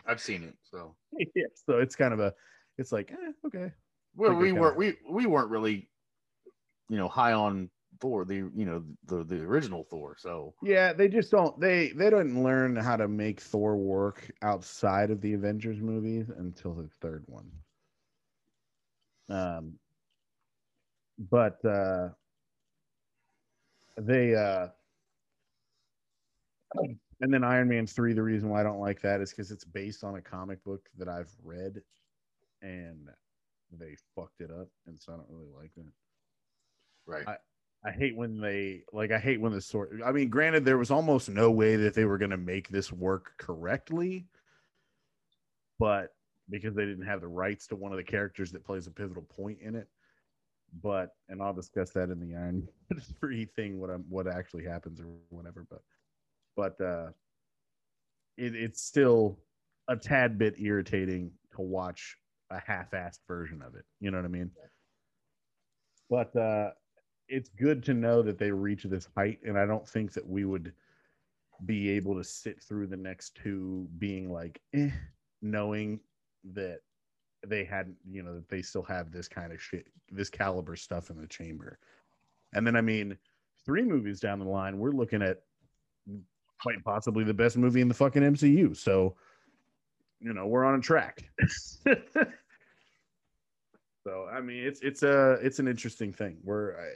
[0.07, 0.95] I've seen it, so
[1.36, 2.33] yeah so it's kind of a
[2.77, 3.71] it's like eh, okay
[4.15, 5.89] well, Like we kinda- weren't we we weren't really,
[6.89, 10.15] you know, high on Thor, the you know the the original Thor.
[10.19, 15.09] So Yeah, they just don't they they don't learn how to make Thor work outside
[15.12, 17.51] of the Avengers movies until the third one.
[19.29, 19.79] Um
[21.17, 22.09] but uh
[23.97, 24.67] they uh
[27.21, 29.65] and then Iron Man 3 the reason why I don't like that is cuz it's
[29.65, 31.82] based on a comic book that I've read
[32.62, 33.10] and
[33.71, 35.91] they fucked it up and so I don't really like that.
[37.06, 37.27] right,
[37.86, 40.91] I hate when they like I hate when the sort I mean granted there was
[40.91, 44.27] almost no way that they were going to make this work correctly
[45.79, 46.15] but
[46.49, 49.23] because they didn't have the rights to one of the characters that plays a pivotal
[49.23, 49.88] point in it
[50.81, 52.67] but and I'll discuss that in the Iron
[53.19, 55.65] three thing what I'm what actually happens or whatever.
[55.69, 55.81] But
[56.55, 57.07] but uh,
[58.38, 59.38] it, it's still
[59.88, 62.17] a tad bit irritating to watch
[62.49, 63.86] a half-assed version of it.
[63.99, 64.51] You know what I mean?
[66.09, 66.71] But uh,
[67.27, 70.45] it's good to know that they reach this height, and I don't think that we
[70.45, 70.73] would
[71.65, 74.89] be able to sit through the next two being like, eh,
[75.41, 75.99] knowing
[76.53, 76.79] that
[77.45, 81.10] they had, you know, that they still have this kind of shit, this caliber stuff
[81.10, 81.79] in the chamber.
[82.53, 83.17] And then, I mean,
[83.65, 85.41] three movies down the line, we're looking at
[86.62, 88.75] quite possibly the best movie in the fucking MCU.
[88.75, 89.15] So,
[90.19, 91.23] you know, we're on a track.
[94.03, 96.38] so, I mean, it's it's a it's an interesting thing.
[96.43, 96.89] We're I,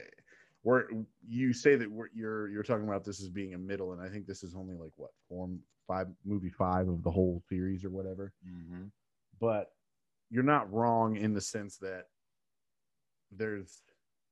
[0.64, 0.84] we're
[1.26, 4.08] you say that we're, you're you're talking about this as being a middle, and I
[4.08, 7.90] think this is only like what form five movie five of the whole series or
[7.90, 8.32] whatever.
[8.46, 8.84] Mm-hmm.
[9.40, 9.72] But
[10.30, 12.04] you're not wrong in the sense that
[13.32, 13.82] there's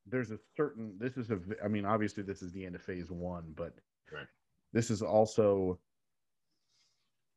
[0.07, 3.11] there's a certain this is a I mean obviously this is the end of phase
[3.11, 3.75] one, but
[4.13, 4.27] Right.
[4.73, 5.81] this is also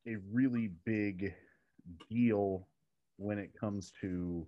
[0.06, 1.34] a really big
[2.08, 2.68] deal
[3.16, 4.46] when it comes to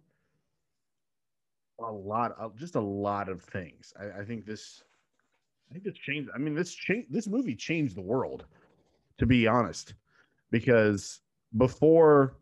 [1.81, 3.93] a lot of just a lot of things.
[3.99, 4.85] I, I think this
[5.69, 8.45] I think this changed I mean this change this movie changed the world,
[9.19, 9.95] to be honest.
[10.51, 11.21] Because
[11.57, 12.37] before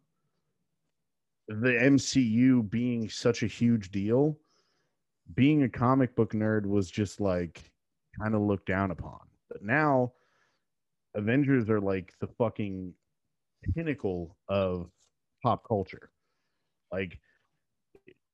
[1.51, 4.39] the MCU being such a huge deal,
[5.35, 7.73] being a comic book nerd was just like
[8.21, 9.19] kind of looked down upon.
[9.49, 10.13] But now
[11.17, 12.95] Avengers are like the fucking
[13.75, 14.91] pinnacle of
[15.43, 16.11] pop culture.
[16.93, 17.19] Like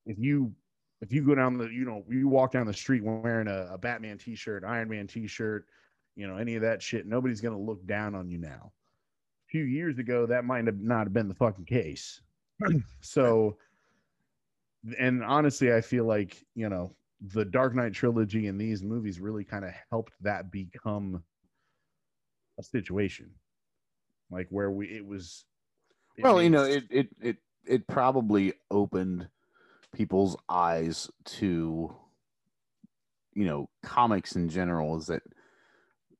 [0.04, 0.52] if you
[1.00, 3.78] if you go down the you know you walk down the street wearing a, a
[3.78, 5.64] Batman t-shirt, Iron Man t-shirt,
[6.16, 8.72] you know any of that shit, nobody's gonna look down on you now.
[9.48, 12.20] A few years ago, that might have not have been the fucking case.
[13.00, 13.56] so
[14.98, 16.94] and honestly i feel like you know
[17.32, 21.22] the dark knight trilogy and these movies really kind of helped that become
[22.58, 23.30] a situation
[24.30, 25.44] like where we it was
[26.16, 29.28] it well, you know, it it it it probably opened
[29.92, 31.94] people's eyes to
[33.34, 34.96] you know comics in general.
[34.96, 35.22] Is that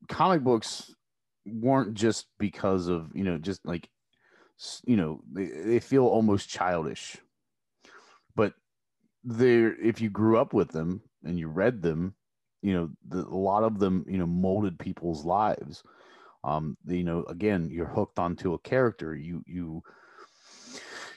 [0.09, 0.94] comic books
[1.46, 3.88] weren't just because of you know just like
[4.87, 7.19] you know they, they feel almost childish,
[8.35, 8.55] but
[9.25, 12.14] they're if you grew up with them and you read them,
[12.62, 15.83] you know the, a lot of them you know molded people's lives.
[16.45, 19.14] Um you know again you're hooked onto a character.
[19.14, 19.83] You you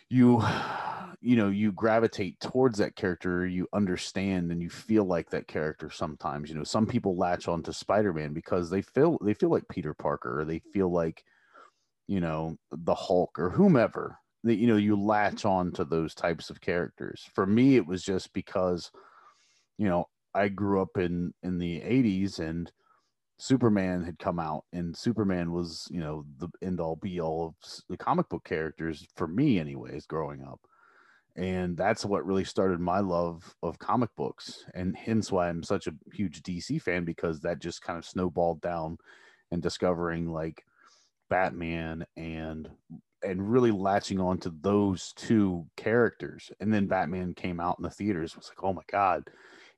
[0.09, 0.43] you
[1.21, 3.45] you know you gravitate towards that character.
[3.45, 6.49] You understand and you feel like that character sometimes.
[6.49, 10.41] You know some people latch onto spider-man because they feel they feel like peter parker
[10.41, 11.23] or they feel like
[12.09, 16.49] you know the hulk or whomever that you know you latch on to those types
[16.49, 18.89] of characters for me it was just because
[19.77, 22.71] you know i grew up in in the 80s and
[23.41, 27.55] Superman had come out, and Superman was, you know, the end all be all of
[27.87, 30.59] the comic book characters for me, anyways, growing up.
[31.37, 35.87] And that's what really started my love of comic books, and hence why I'm such
[35.87, 38.97] a huge DC fan because that just kind of snowballed down
[39.51, 40.65] and discovering like
[41.29, 42.69] Batman and
[43.21, 46.51] and really latching on to those two characters.
[46.59, 48.35] And then Batman came out in the theaters.
[48.35, 49.29] Was like, oh my god,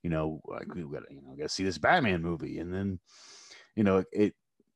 [0.03, 2.99] you know, like we got you know, got to see this Batman movie, and then
[3.75, 4.33] you know it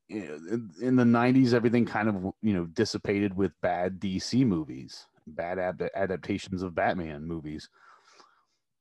[0.10, 5.58] in in the 90s everything kind of you know dissipated with bad dc movies bad
[5.58, 7.70] ad- adaptations of batman movies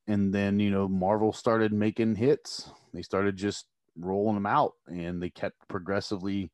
[0.07, 3.65] and then you know marvel started making hits they started just
[3.97, 6.51] rolling them out and they kept progressively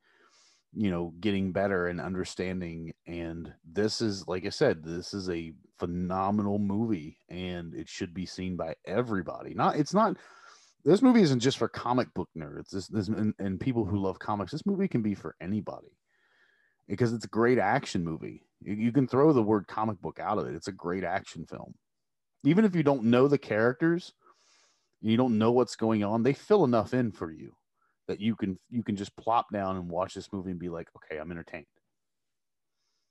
[0.74, 5.54] you know getting better and understanding and this is like i said this is a
[5.82, 9.56] phenomenal movie and it should be seen by everybody.
[9.56, 10.16] Not it's not
[10.86, 12.70] this movie isn't just for comic book nerds.
[12.70, 15.98] This, this and, and people who love comics this movie can be for anybody
[16.88, 18.44] because it's a great action movie.
[18.62, 20.54] You, you can throw the word comic book out of it.
[20.54, 21.74] It's a great action film.
[22.44, 24.14] Even if you don't know the characters
[25.04, 27.52] you don't know what's going on they fill enough in for you
[28.12, 30.90] that you can you can just plop down and watch this movie and be like
[30.96, 31.66] okay i'm entertained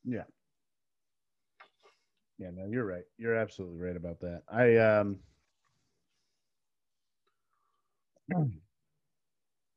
[0.04, 0.24] Yeah.
[2.38, 3.04] Yeah, no, you're right.
[3.18, 4.42] You're absolutely right about that.
[4.48, 5.18] I um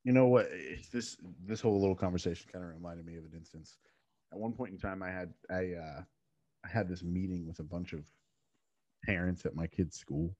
[0.04, 0.48] you know what
[0.92, 3.78] this this whole little conversation kind of reminded me of an instance.
[4.32, 6.02] At one point in time I had I uh
[6.64, 8.04] I had this meeting with a bunch of
[9.04, 10.34] parents at my kid's school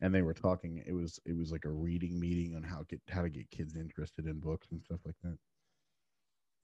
[0.00, 3.00] and they were talking it was it was like a reading meeting on how get
[3.08, 5.36] how to get kids interested in books and stuff like that.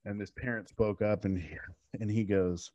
[0.05, 1.55] And this parent spoke up and he,
[1.99, 2.71] and he goes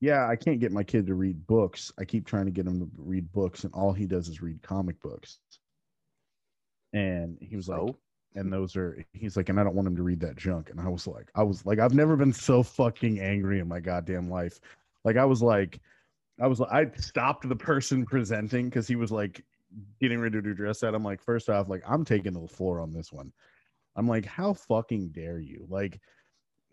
[0.00, 1.92] yeah, I can't get my kid to read books.
[1.98, 4.62] I keep trying to get him to read books, and all he does is read
[4.62, 5.38] comic books.
[6.92, 7.94] And he was like,
[8.34, 10.70] and those are he's like, and I don't want him to read that junk.
[10.70, 13.80] And I was like, I was like, I've never been so fucking angry in my
[13.80, 14.60] goddamn life.
[15.04, 15.80] Like I was like,
[16.40, 19.44] I was like, I stopped the person presenting because he was like
[20.00, 20.94] getting ready to address that.
[20.94, 23.32] I'm like, first off, like I'm taking the floor on this one.
[23.96, 25.66] I'm like, how fucking dare you?
[25.68, 26.00] Like,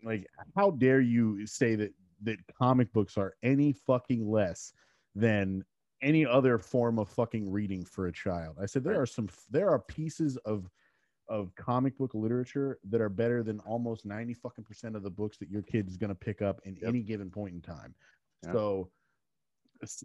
[0.04, 4.72] like how dare you say that that comic books are any fucking less
[5.14, 5.64] than
[6.02, 8.56] any other form of fucking reading for a child.
[8.60, 10.68] I said there are some there are pieces of
[11.28, 15.38] of comic book literature that are better than almost 90 fucking percent of the books
[15.38, 16.88] that your kid is going to pick up in Yep.
[16.88, 17.94] any given point in time.
[18.52, 18.90] So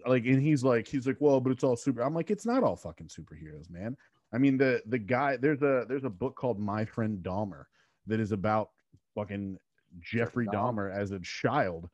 [0.06, 2.64] like and he's like he's like well but it's all super i'm like it's not
[2.64, 3.96] all fucking superheroes man
[4.34, 7.64] i mean the the guy there's a there's a book called my friend dahmer
[8.08, 8.72] that is about
[9.16, 9.58] fucking
[10.02, 10.94] jeffrey Dahmer.
[10.94, 11.90] as a child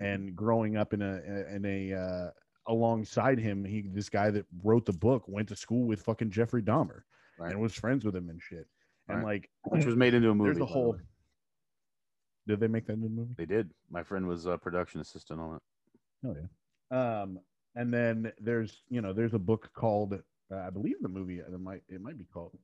[0.00, 1.20] and growing up in a
[1.54, 2.30] in a uh
[2.68, 6.62] alongside him he this guy that wrote the book went to school with fucking jeffrey
[6.62, 7.00] dahmer
[7.38, 7.50] Right.
[7.50, 8.66] and was friends with him and shit
[9.08, 9.24] and Right.
[9.42, 10.48] like Which was made into a movie.
[10.48, 10.96] there's a the whole
[12.46, 13.70] did they make that into a movie They did.
[13.90, 15.62] My friend was a production assistant on it.
[16.26, 16.46] Oh yeah.
[16.90, 17.38] Um,
[17.74, 20.14] and then there's you know there's a book called
[20.52, 22.56] uh, I believe the movie it might it might be called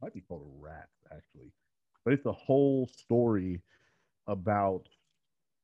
[0.00, 1.52] might be called Rat actually,
[2.04, 3.62] but it's a whole story
[4.26, 4.88] about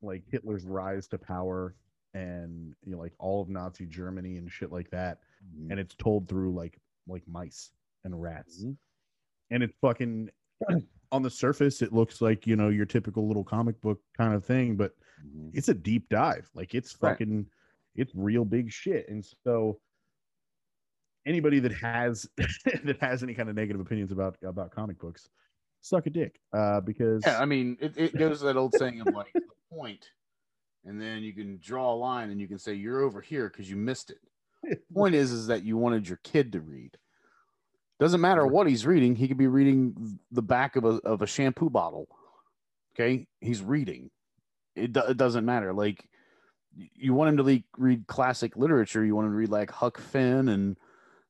[0.03, 1.75] like Hitler's rise to power
[2.14, 5.20] and you know like all of Nazi Germany and shit like that,
[5.70, 7.70] and it's told through like like mice
[8.05, 8.77] and rats, Mhm.
[9.51, 10.31] and it's fucking
[11.12, 14.44] on the surface it looks like you know your typical little comic book kind of
[14.44, 14.94] thing, but
[15.25, 15.51] Mhm.
[15.55, 16.49] it's a deep dive.
[16.55, 17.11] Like it's Right.
[17.13, 17.47] fucking
[17.95, 19.09] it's real big shit.
[19.09, 19.81] And so
[21.27, 22.27] anybody that has
[22.85, 25.29] that has any kind of negative opinions about about comic books,
[25.81, 26.41] suck a dick.
[26.53, 29.43] Uh because Yeah, I mean, it, it goes to that old saying of like the
[29.71, 30.11] point,
[30.85, 33.71] and then you can draw a line and you can say you're over here because
[33.71, 34.19] you missed it.
[34.95, 36.97] Point is, is that you wanted your kid to read.
[37.99, 41.27] Doesn't matter what he's reading; he could be reading the back of a of a
[41.27, 42.07] shampoo bottle.
[42.95, 44.11] Okay, he's reading.
[44.75, 45.73] It, do- it doesn't matter.
[45.73, 46.09] Like
[46.95, 49.05] you want him to le- read classic literature.
[49.05, 50.79] You want him to read like Huck Finn and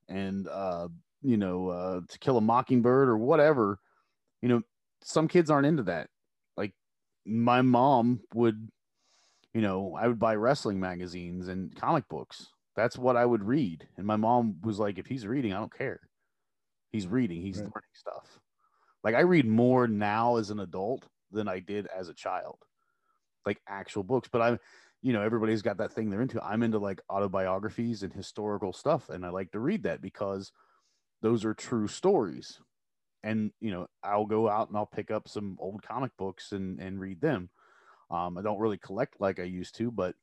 [0.08, 0.88] and uh,
[1.22, 3.80] you know uh, To Kill a Mockingbird or whatever.
[4.40, 4.62] You know,
[5.02, 6.08] some kids aren't into that.
[6.56, 6.72] Like
[7.26, 8.68] my mom would,
[9.54, 12.48] you know, I would buy wrestling magazines and comic books.
[12.76, 13.86] That's what I would read.
[13.96, 16.00] And my mom was like, if he's reading, I don't care.
[16.90, 17.64] He's reading, he's Right.
[17.66, 18.38] learning stuff.
[19.04, 22.58] Like I read more now as an adult than I did as a child.
[23.46, 24.28] Like actual books.
[24.30, 24.58] But I'm,
[25.02, 26.42] you know, everybody's got that thing they're into.
[26.42, 29.08] I'm into like autobiographies and historical stuff.
[29.08, 30.52] And I like to read that because
[31.22, 32.60] those are true stories
[33.22, 36.80] and you know i'll go out and i'll pick up some old comic books and
[36.80, 37.48] and read them
[38.10, 40.14] um i don't really collect like i used to but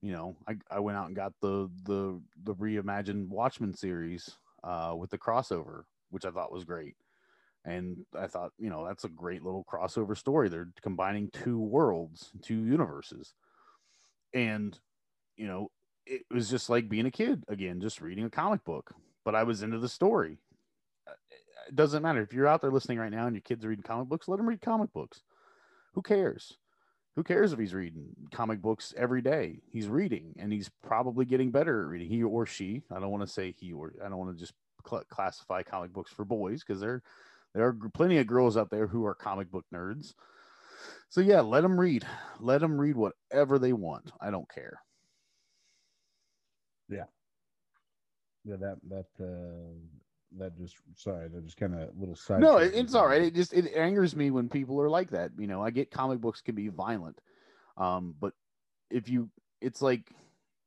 [0.00, 4.30] you know i, I went out and got the the the reimagined watchmen series
[4.62, 6.94] uh with the crossover which i thought was great
[7.64, 12.30] and i thought you know that's a great little crossover story they're combining two worlds
[12.42, 13.34] two universes
[14.32, 14.78] and
[15.36, 15.70] you know
[16.06, 18.94] it was just like being a kid again just reading a comic book
[19.24, 20.38] but i was into the story
[21.06, 21.12] uh,
[21.68, 23.82] it doesn't matter if you're out there listening right now and your kids are reading
[23.82, 25.22] comic books, let them read comic books.
[25.94, 26.56] Who cares?
[27.16, 29.60] Who cares if he's reading comic books every day?
[29.70, 32.08] He's reading and he's probably getting better at reading.
[32.08, 32.82] He or she.
[32.90, 34.54] I don't want to say he or I don't want to just
[34.88, 37.02] cl- classify comic books for boys because there
[37.54, 40.14] there are plenty of girls out there who are comic book nerds.
[41.08, 42.06] So yeah, let them read.
[42.40, 44.12] Let them read whatever they want.
[44.20, 44.80] I don't care.
[46.88, 47.04] yeah,
[48.44, 49.74] Yeah, that that uh
[50.38, 52.40] that just sorry, that just kind of little side.
[52.40, 55.30] no it, it's all right it just it angers me when people are like that
[55.38, 57.18] you know i get comic books can be violent
[57.78, 58.32] um but
[58.90, 59.30] if you
[59.60, 60.12] it's like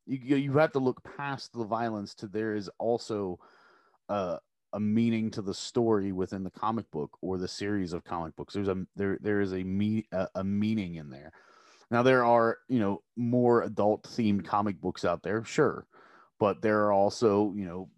[0.07, 3.39] you you have to look past the violence to there is also
[4.09, 4.39] a
[4.73, 8.53] a meaning to the story within the comic book or the series of comic books
[8.53, 11.31] there's a there there is a me a, a meaning in there
[11.89, 15.85] now there are you know more adult themed comic books out there sure
[16.39, 17.89] but there are also you know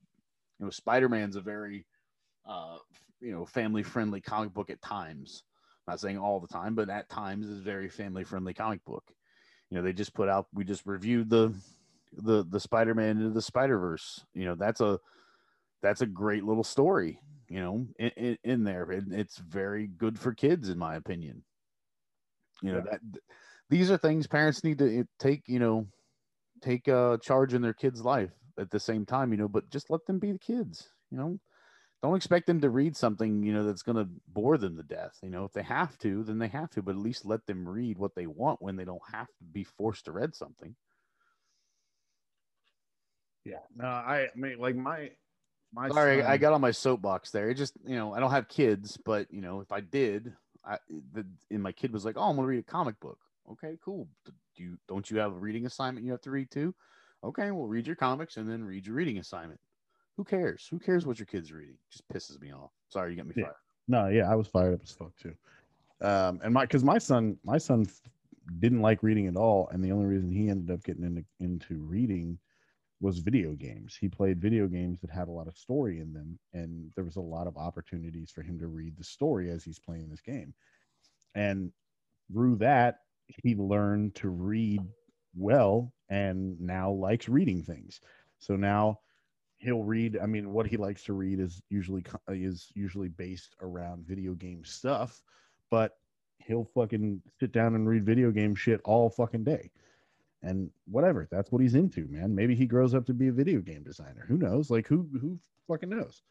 [0.60, 1.86] you know spider-man's a very
[2.46, 2.78] uh,
[3.24, 5.44] you know, family friendly comic book at times.
[5.88, 9.04] I'm not saying all the time, but at times is very family friendly comic book.
[9.70, 10.48] You know, they just put out.
[10.54, 11.54] We just reviewed the
[12.12, 14.24] the the Spider Man into the Spider Verse.
[14.34, 15.00] You know, that's a
[15.84, 17.20] that's a great little story.
[17.50, 21.44] You know, in, in, in there, and it's very good for kids, in my opinion.
[22.64, 22.92] You know Yeah.
[22.92, 23.02] that
[23.70, 25.48] these are things parents need to take.
[25.48, 25.88] You know,
[26.62, 29.32] take uh, charge in their kids' life at the same time.
[29.32, 30.90] You know, but just let them be the kids.
[31.12, 31.40] You know,
[32.04, 35.18] don't expect them to read something you know that's going to bore them to death
[35.24, 37.68] you know if they have to then they have to but at least let them
[37.68, 40.76] read what they want when they don't have to be forced to read something
[43.46, 43.60] Yeah.
[43.76, 45.12] No, I, I mean, like my,
[45.74, 45.90] my.
[45.90, 47.50] sorry i got on my soapbox there.
[47.50, 50.34] It just you know i don't have kids but you know if i did
[50.66, 50.78] i
[51.14, 53.20] the, and my kid was like oh i'm to read a comic book.
[53.52, 54.08] Okay cool.
[54.26, 54.32] Do
[54.64, 56.74] you don't you have a reading assignment you have to read too?
[57.24, 59.60] Okay well read your comics and then read your reading assignment.
[60.18, 60.68] Who cares?
[60.70, 61.78] Who cares what your kid's are reading?
[61.90, 62.72] Just pisses me off.
[62.90, 63.46] Sorry you got me Yeah.
[63.46, 63.56] fired.
[63.88, 65.34] No, yeah, I was fired up as fuck too.
[66.02, 67.86] Um, and my, because my son, my son
[68.60, 71.82] didn't like reading at all, and the only reason he ended up getting into into
[71.82, 72.38] reading
[73.04, 73.98] was video games.
[74.00, 77.18] He played video games that had a lot of story in them, and there was
[77.18, 80.54] a lot of opportunities for him to read the story as he's playing this game.
[81.36, 81.74] And
[82.32, 84.82] through that, he learned to read
[85.36, 88.00] well, and now likes reading things.
[88.40, 89.00] So now
[89.58, 94.06] he'll read i mean what he likes to read is usually is usually based around
[94.06, 95.22] video game stuff
[95.72, 95.94] but
[96.40, 99.72] he'll fucking sit down and read video game shit all fucking day
[100.44, 102.36] and whatever that's what he's into man.
[102.36, 104.26] Maybe he grows up to be a video game designer.
[104.28, 104.70] Who knows?
[104.70, 106.22] Like who who fucking knows?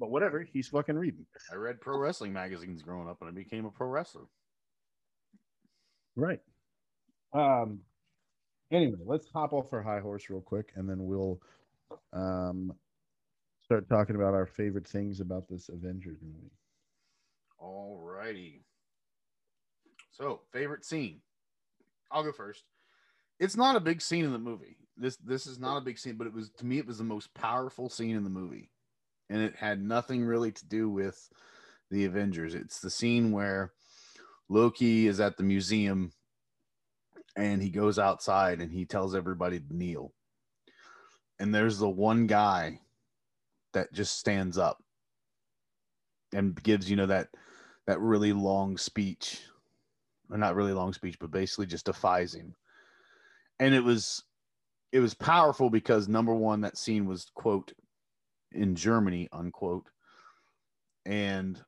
[0.00, 1.26] But whatever he's fucking reading.
[1.52, 4.26] I read pro wrestling magazines growing up and I became a pro wrestler.
[6.16, 6.40] right.
[7.32, 7.80] Um
[8.70, 11.40] anyway let's hop off our high horse real quick and then we'll
[12.12, 12.72] um
[13.64, 16.52] start talking about our favorite things about this avengers movie.
[17.58, 18.62] All righty.
[20.10, 21.20] So, favorite scene.
[22.10, 22.64] I'll go first.
[23.38, 24.76] It's not a big scene in the movie.
[24.96, 27.04] This this is not a big scene, but it was to me it was the
[27.04, 28.70] most powerful scene in the movie.
[29.30, 31.28] And it had nothing really to do with
[31.90, 32.54] the Avengers.
[32.54, 33.72] It's the scene where
[34.48, 36.12] Loki is at the museum
[37.36, 40.12] and he goes outside and he tells everybody to kneel.
[41.38, 42.80] And there's the one guy
[43.74, 44.82] that just stands up
[46.32, 47.28] and gives you know that
[47.86, 49.40] that really long speech
[50.36, 52.54] not really long speech but basically just defies him.
[53.60, 54.22] And it was
[54.92, 57.72] it was powerful because number one that scene was quote
[58.52, 59.86] in germany unquote
[61.04, 61.62] and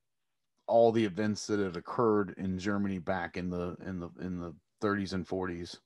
[0.67, 4.55] all the events that had occurred in germany back in the in the in the
[4.83, 5.77] 30s and 40s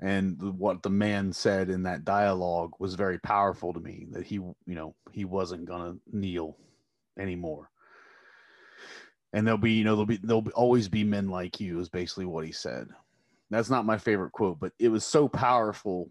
[0.00, 4.24] and the, what the man said in that dialogue was very powerful to me that
[4.24, 6.56] he you know he wasn't gonna kneel
[7.18, 7.68] anymore
[9.32, 12.26] and there'll be you know there'll be there'll always be men like you is basically
[12.26, 12.88] what he said.
[13.50, 16.10] That's not my favorite quote but it was so powerful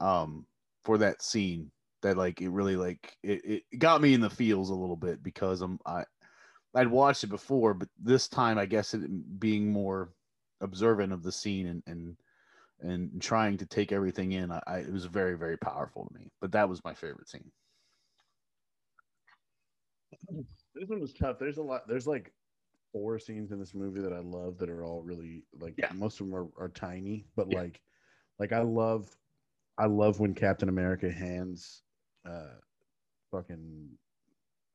[0.00, 0.46] um
[0.84, 1.70] for that scene
[2.02, 5.22] that like it really like it, it got me in the feels a little bit
[5.22, 6.04] because i'm i
[6.74, 10.12] i'd watched it before but this time i guess it being more
[10.60, 12.16] observant of the scene and and
[12.80, 16.30] and trying to take everything in I, I it was very very powerful to me.
[16.40, 17.50] But that was my favorite scene
[20.74, 21.38] this one was tough.
[21.38, 21.86] There's a lot.
[21.88, 22.32] There's like
[22.92, 25.74] four scenes in this movie that I love that are all really like.
[25.78, 25.90] Yeah.
[25.94, 27.60] Most of them are, are tiny, but Yeah.
[27.62, 27.80] like,
[28.38, 29.08] like I love,
[29.78, 31.82] I love when Captain America hands,
[32.28, 32.54] uh,
[33.30, 33.88] fucking,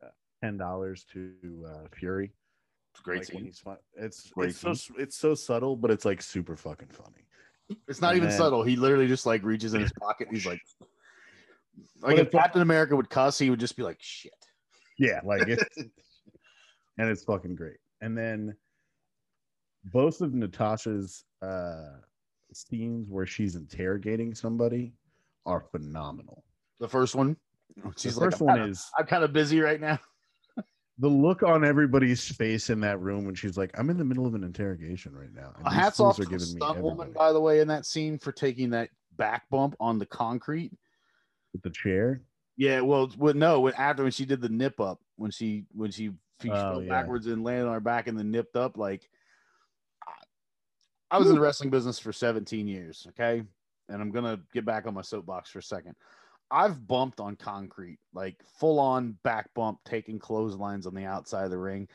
[0.03, 0.07] uh,
[0.41, 1.33] ten dollars to
[1.67, 2.31] uh, Fury.
[2.91, 3.45] it's a great like scene.
[3.45, 7.25] It's Great it's so it's so subtle, but it's like super fucking funny.
[7.87, 8.63] It's not And even then- subtle.
[8.63, 10.27] He literally just like reaches in his pocket.
[10.29, 10.61] And he's like,
[12.01, 14.33] like if Captain America would cuss, he would just be like, "Shit."
[14.97, 15.63] Yeah, like it's
[16.97, 17.77] and it's fucking great.
[18.01, 18.55] And then
[19.85, 21.97] both of Natasha's uh
[22.53, 24.93] scenes where she's interrogating somebody
[25.45, 26.43] are phenomenal.
[26.79, 27.37] The first one,
[27.97, 29.99] she's the first I'm one kinda- is I'm kind of busy right now.
[30.99, 34.25] the look on everybody's face in that room when she's like, "I'm in the middle
[34.25, 37.59] of an interrogation right now." and Hats off to the stunt woman, by the way,
[37.59, 40.71] in that scene for taking that back bump on the concrete.
[41.53, 42.21] with the chair.
[42.57, 45.91] Yeah, well, well no, when after when she did the nip up, when she when
[45.91, 46.89] she, she Oh, fell yeah.
[46.89, 49.07] backwards and landed on her back and then nipped up, like
[50.07, 50.11] I-
[51.11, 53.43] I was in the wrestling business for 17 years, okay?
[53.89, 55.95] And I'm gonna get back on my soapbox for a second.
[56.49, 61.51] I've bumped on concrete, like full on back bump, taking clotheslines on the outside of
[61.51, 61.87] the ring.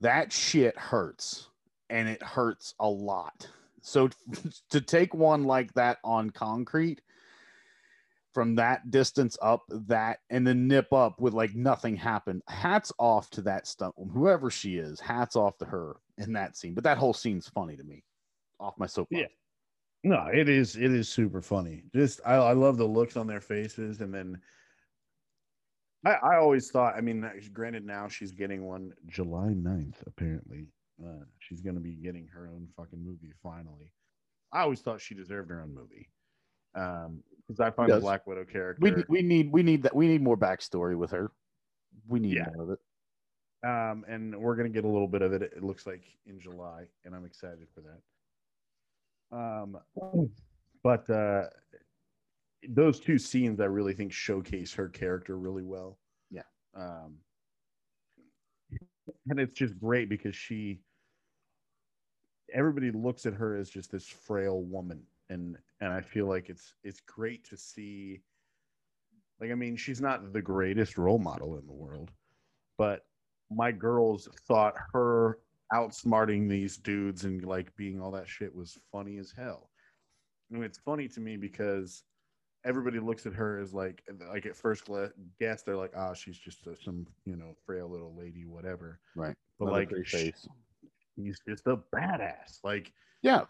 [0.00, 1.48] That shit hurts,
[1.88, 3.48] and it hurts a lot.
[3.80, 4.10] So
[4.70, 7.00] to take one like that on concrete
[8.32, 12.42] from that distance up that and then nip up with like nothing happened.
[12.48, 15.00] Hats off to that stunt whoever she is.
[15.00, 16.74] Hats off to her in that scene.
[16.74, 18.04] But that whole scene's funny to me.
[18.58, 19.20] Off my soapbox.
[19.20, 19.26] Yeah.
[20.02, 21.84] No, it is it is super funny.
[21.94, 24.40] Just I, I love the looks on their faces, and then
[26.06, 26.94] I I always thought.
[26.96, 30.68] I mean, granted, now she's getting one July 9th, apparently.
[31.04, 33.92] Uh, she's going to be getting her own fucking movie finally.
[34.52, 36.08] I always thought she deserved her own movie.
[36.74, 38.00] Um, because I find the.
[38.00, 38.80] Black Widow character.
[38.80, 41.30] We we need we need that we need more backstory with her.
[42.08, 42.46] We need Yeah.
[42.54, 42.78] more of it.
[43.68, 45.42] um, and we're gonna get a little bit of it.
[45.42, 48.00] It looks like in July, and I'm excited for that.
[49.36, 49.78] Um,
[50.82, 51.46] but uh,
[52.68, 55.98] those two scenes I really think showcase her character really well.
[56.30, 56.42] Yeah.
[56.74, 57.16] Um,
[59.28, 60.80] and it's just great because she,
[62.52, 66.74] everybody looks at her as just this frail woman, and and I feel like it's
[66.84, 68.20] it's great to see.
[69.40, 72.10] Like I mean, she's not the greatest role model in the world,
[72.76, 73.06] but
[73.50, 75.38] my girls thought her
[75.72, 79.70] outsmarting these dudes and like being all that shit was funny as hell.
[80.52, 82.02] And it's funny to me because
[82.64, 84.90] everybody looks at her as like like at first
[85.38, 89.34] guess they're like ah she's just a, some you know frail little lady whatever Right.
[89.58, 90.48] but Another like pretty sh- face.
[91.16, 93.44] he's just a badass like Yeah.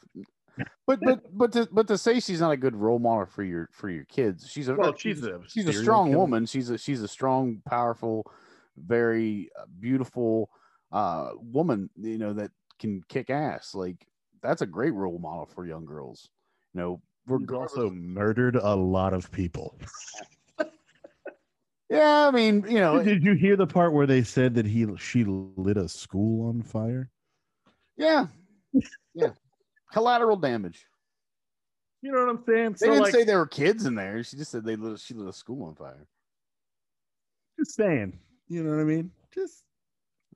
[0.86, 3.68] But but but to, but to say she's not a good role model for your
[3.72, 6.18] for your kids, she's a well she's a she's a strong killer.
[6.18, 6.46] woman.
[6.46, 8.30] She's a she's a strong, powerful,
[8.76, 10.50] very uh, beautiful
[10.92, 11.90] uh woman.
[11.96, 13.74] You know that can kick ass.
[13.74, 14.06] Like
[14.42, 16.28] that's a great role model for young girls.
[16.74, 17.72] You know, regardless.
[17.72, 19.76] also murdered a lot of people
[21.90, 24.86] yeah, I mean, you know, did you hear the part where they said that he
[24.96, 27.10] she lit a school on fire
[27.96, 28.26] yeah,
[29.14, 29.30] yeah.
[29.92, 30.86] Collateral damage.
[32.02, 34.22] you know what i'm saying They so didn't like say there were kids in there.
[34.24, 36.06] She just said they lit, she lit a school on fire.
[37.58, 38.18] just saying
[38.48, 39.64] you know what i mean just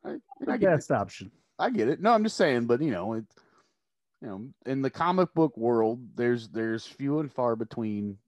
[0.04, 0.60] I, I it.
[0.60, 2.00] best option I get it.
[2.00, 3.24] No, I'm just saying, but you know, it
[4.20, 8.18] you know, in the comic book world, there's there's few and far between,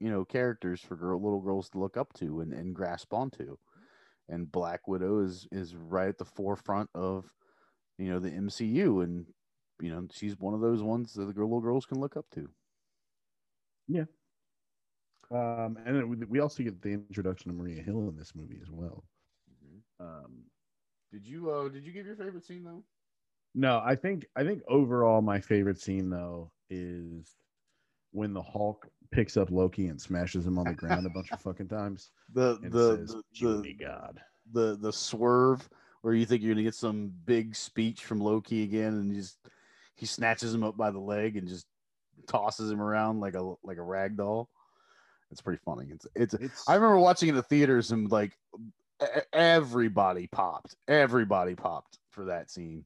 [0.00, 3.56] you know, characters for girl, little girls to look up to and, and grasp onto.
[4.28, 7.24] And Black Widow is is right at the forefront of,
[7.98, 9.26] you know, the MCU and
[9.80, 12.26] you know, she's one of those ones that the girl, little girls can look up
[12.34, 12.48] to.
[13.88, 14.04] Yeah.
[15.30, 18.70] Um, and then we, also get the introduction of Maria Hill in this movie as
[18.70, 19.04] well.
[20.00, 20.44] Um,
[21.12, 22.82] Did you uh did you give your favorite scene though?
[23.54, 27.36] no, I think I think overall my favorite scene though is
[28.12, 31.40] when the Hulk picks up Loki and smashes him on the ground a bunch of
[31.42, 34.20] fucking times The the says, the, the God."
[34.52, 35.68] the the swerve
[36.02, 39.38] where you think you're gonna get some big speech from Loki again, and just
[39.94, 41.66] he snatches him up by the leg and just
[42.26, 44.48] tosses him around like a like a rag doll.
[45.30, 45.86] It's pretty funny.
[45.90, 46.34] It's it's.
[46.34, 48.38] It's I remember watching it in the theaters and like
[49.32, 50.76] everybody popped.
[50.88, 52.84] Everybody popped for that scene.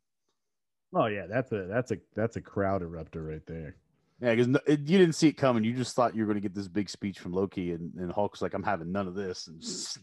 [0.94, 3.76] oh yeah, that's a that's a that's a crowd erupter right there.
[4.20, 5.62] Yeah, because you didn't see it coming.
[5.62, 8.10] You just thought you were going to get this big speech from Loki, and, and
[8.10, 9.98] Hulk's like, "I'm having none of this." And just,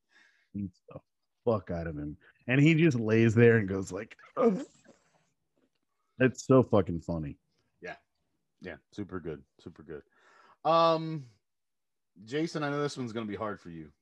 [0.54, 1.00] Beats the
[1.44, 4.16] fuck out of him, and he just lays there and goes like,
[6.18, 7.38] "It's so fucking funny."
[7.80, 7.96] Yeah,
[8.60, 8.76] Yeah.
[8.92, 10.02] super good, super good.
[10.64, 11.26] Um,
[12.24, 13.92] Jason, I know this one's gonna be hard for you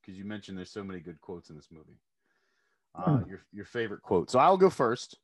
[0.00, 1.98] because you mentioned there's so many good quotes in this movie.
[2.94, 4.30] Uh, your your favorite quote.
[4.30, 5.18] So I'll go first,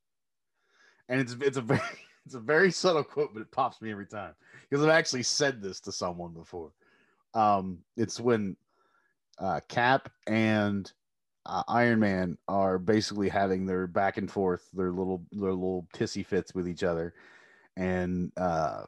[1.08, 1.80] and it's it's a very
[2.26, 4.34] it's a very subtle quote, but it pops me every time
[4.68, 6.72] because I've actually said this to someone before.
[7.34, 8.56] Um, it's when
[9.38, 10.92] uh, Cap and
[11.46, 16.24] uh, Iron Man are basically having their back and forth, their little their little tissy
[16.24, 17.14] fits with each other,
[17.76, 18.84] and uh,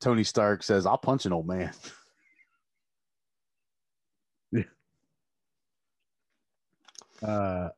[0.00, 1.72] Tony Stark says, "I'll punch an old man."
[7.22, 7.68] Uh,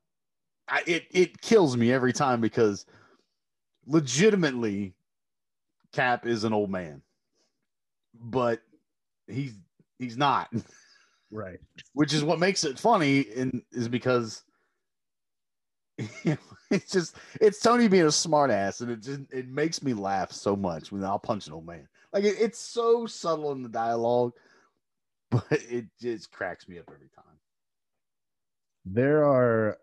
[0.69, 2.87] I, it it kills me every time because
[3.87, 4.95] legitimately,
[5.93, 7.03] Cap is an old man,
[8.15, 8.63] but
[9.27, 9.55] he's
[9.99, 10.51] he's not,
[11.31, 11.59] right.
[11.93, 13.27] which is what makes it funny.
[13.37, 14.43] And is because
[16.71, 20.57] it's just it's Tony being a smartass, and it just it makes me laugh so
[20.57, 21.89] much when I'll punch an old man.
[22.13, 24.33] Like it, it's so subtle in the dialogue,
[25.31, 27.25] but it just cracks me up every time.
[28.85, 29.79] There are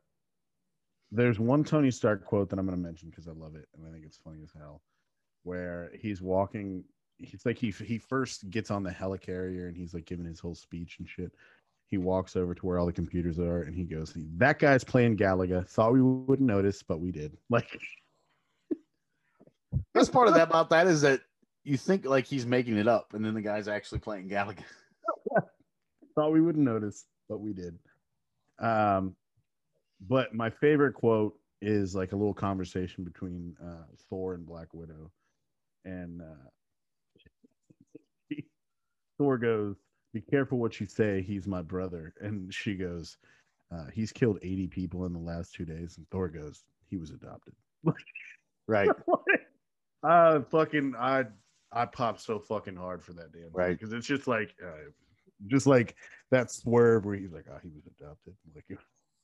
[1.12, 3.86] there's one Tony Stark quote that I'm going to mention because I love it and
[3.88, 4.82] I think it's funny as hell,
[5.44, 6.84] where he's walking.
[7.22, 10.56] He's like he he first gets on the helicarrier and he's like giving his whole
[10.56, 11.32] speech and shit.
[11.88, 15.18] He walks over to where all the computers are and he goes, "That guy's playing
[15.18, 15.68] Galaga.
[15.68, 17.80] Thought we wouldn't notice, but we did." Like,
[19.94, 21.22] Best part of that about that is that
[21.64, 24.64] you think like he's making it up, and then the guy's actually playing Galaga.
[26.16, 27.78] thought we wouldn't notice, but we did.
[28.60, 29.16] Um,
[30.08, 35.12] but my favorite quote is like a little conversation between uh, Thor and Black Widow,
[35.86, 36.50] and uh,
[39.22, 39.76] Thor goes,
[40.14, 41.22] "Be careful what you say.
[41.22, 43.18] He's my brother," and she goes,
[43.72, 47.12] uh, "He's killed eighty people in the last two days," and Thor goes, "He was
[47.12, 47.54] adopted."
[48.68, 48.90] Right.
[50.04, 51.26] I fucking I
[51.72, 53.78] I popped so fucking hard for that damn Right.
[53.78, 54.90] because it's just like uh,
[55.48, 55.96] just like
[56.32, 58.34] that swerve where he's like, oh, he was adopted.
[58.56, 58.80] Like,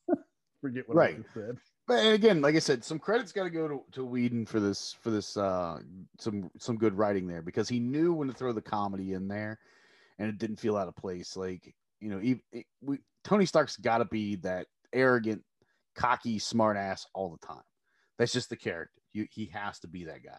[0.61, 1.19] forget what Right.
[1.19, 1.57] I said.
[1.87, 4.93] But again, like I said, some credit's got to go to, to Whedon for this
[5.01, 5.79] for this uh
[6.19, 9.59] some some good writing there because he knew when to throw the comedy in there,
[10.19, 11.35] and it didn't feel out of place.
[11.35, 12.19] Like you know,
[12.51, 15.43] it- we, Tony Stark's got to be that arrogant,
[15.95, 17.63] cocky, smart ass all the time.
[18.17, 19.01] That's just the character.
[19.13, 20.37] You, he has to be that guy.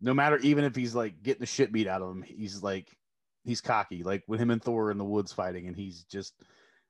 [0.00, 2.88] No matter even if he's like getting the shit beat out of him, he's like
[3.44, 4.02] he's cocky.
[4.02, 6.34] Like when him and Thor in the woods fighting, and he's just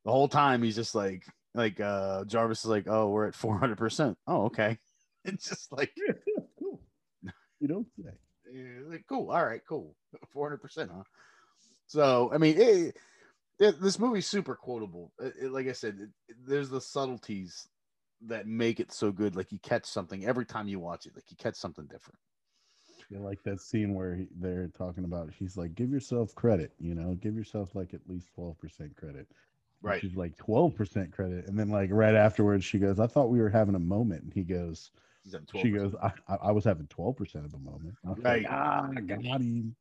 [0.05, 1.25] the whole time he's just like
[1.55, 4.17] like uh Jarvis is like, oh, we're at four hundred percent.
[4.27, 4.79] Oh, okay.
[5.23, 5.93] It's just like,
[6.59, 6.81] cool.
[7.61, 8.11] You don't say.
[8.89, 9.31] like, cool.
[9.31, 9.95] All right, cool.
[10.33, 11.03] Four hundred percent, huh?
[11.91, 12.97] So I mean, it,
[13.59, 15.13] it, this movie's super quotable.
[15.19, 17.67] It- it- like I said, it- there's the subtleties
[18.29, 19.35] that make it so good.
[19.35, 21.17] Like you catch something every time you watch it.
[21.17, 22.21] Like you catch something different.
[23.13, 25.31] I like that scene where he, they're talking about.
[25.37, 26.73] He's like, give yourself credit.
[26.79, 29.27] You know, give yourself like at least twelve percent credit.
[29.27, 29.35] And
[29.83, 30.01] Right.
[30.01, 33.41] She's like twelve percent credit, and then like right afterwards, she goes, "I thought we
[33.41, 34.93] were having a moment," and he goes,
[35.61, 38.43] "She goes, I, I, I was having twelve percent of a moment." I Right.
[38.45, 39.75] Like, ah, got him.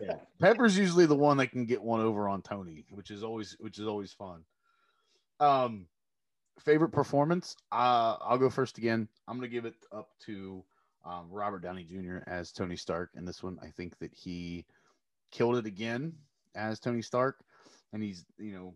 [0.00, 0.14] Yeah.
[0.40, 3.78] Pepper's usually the one that can get one over on Tony, which is always which
[3.78, 4.44] is always fun.
[5.40, 5.86] Um
[6.60, 7.56] favorite performance?
[7.72, 9.08] Uh I'll go first again.
[9.28, 10.64] I'm gonna give it up to
[11.06, 12.18] um, Robert Downey Jr.
[12.26, 13.58] as Tony Stark in this one.
[13.62, 14.66] I think that he
[15.30, 16.12] killed it again
[16.54, 17.36] as Tony Stark,
[17.92, 18.74] and he's you know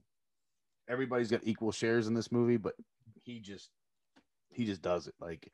[0.89, 2.75] everybody's got equal shares in this movie, but
[3.25, 3.71] he just
[4.51, 5.51] he just does it like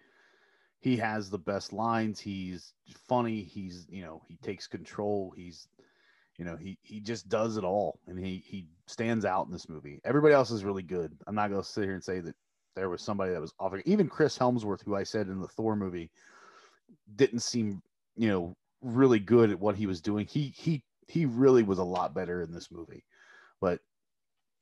[0.86, 2.20] he has the best lines.
[2.20, 2.72] He's
[3.08, 3.42] funny.
[3.42, 5.32] He's you know he takes control.
[5.36, 5.66] He's
[6.38, 7.98] you know he he just does it all.
[8.06, 10.00] And he he stands out in this movie.
[10.04, 11.16] Everybody else is really good.
[11.26, 12.36] I'm not to sit here and say that
[12.76, 15.74] there was somebody that was offering even chris hemsworth who i said in the thor
[15.74, 16.10] movie
[17.14, 17.80] didn't seem
[18.18, 20.26] you know really good at what he was doing.
[20.26, 23.02] He he he really was a lot better in this movie.
[23.60, 23.80] But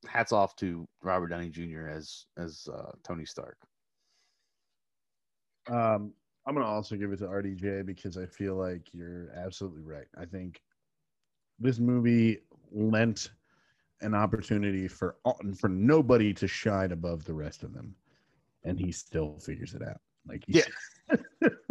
[0.07, 3.57] hats off to robert downey jr as as uh, tony stark
[5.67, 6.13] Um,
[6.47, 10.07] I'm gonna also give it to RDJ because I feel like you're absolutely right.
[10.17, 10.61] I think
[11.59, 12.39] this movie
[12.71, 13.31] lent
[14.01, 15.15] an opportunity for
[15.57, 17.95] for nobody to shine above the rest of them,
[18.63, 20.01] and he still figures it out.
[20.27, 20.63] Like Yeah.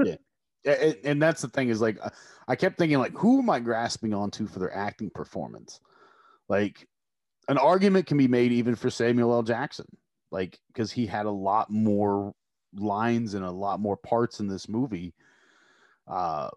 [0.02, 0.16] Yeah,
[0.80, 1.98] and, and that's the thing is like
[2.48, 5.80] I kept thinking like who am I grasping onto for their acting performance?
[6.48, 6.88] Like
[7.48, 9.42] an argument can be made even for Samuel L.
[9.42, 9.86] Jackson,
[10.30, 12.34] like because he had a lot more
[12.76, 15.14] lines and a lot more parts in this movie
[16.08, 16.50] uh,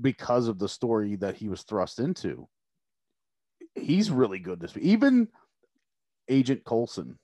[0.00, 2.48] because of the story that he was thrust into.
[3.74, 5.28] He's really good this even
[6.28, 7.18] Agent Coulson,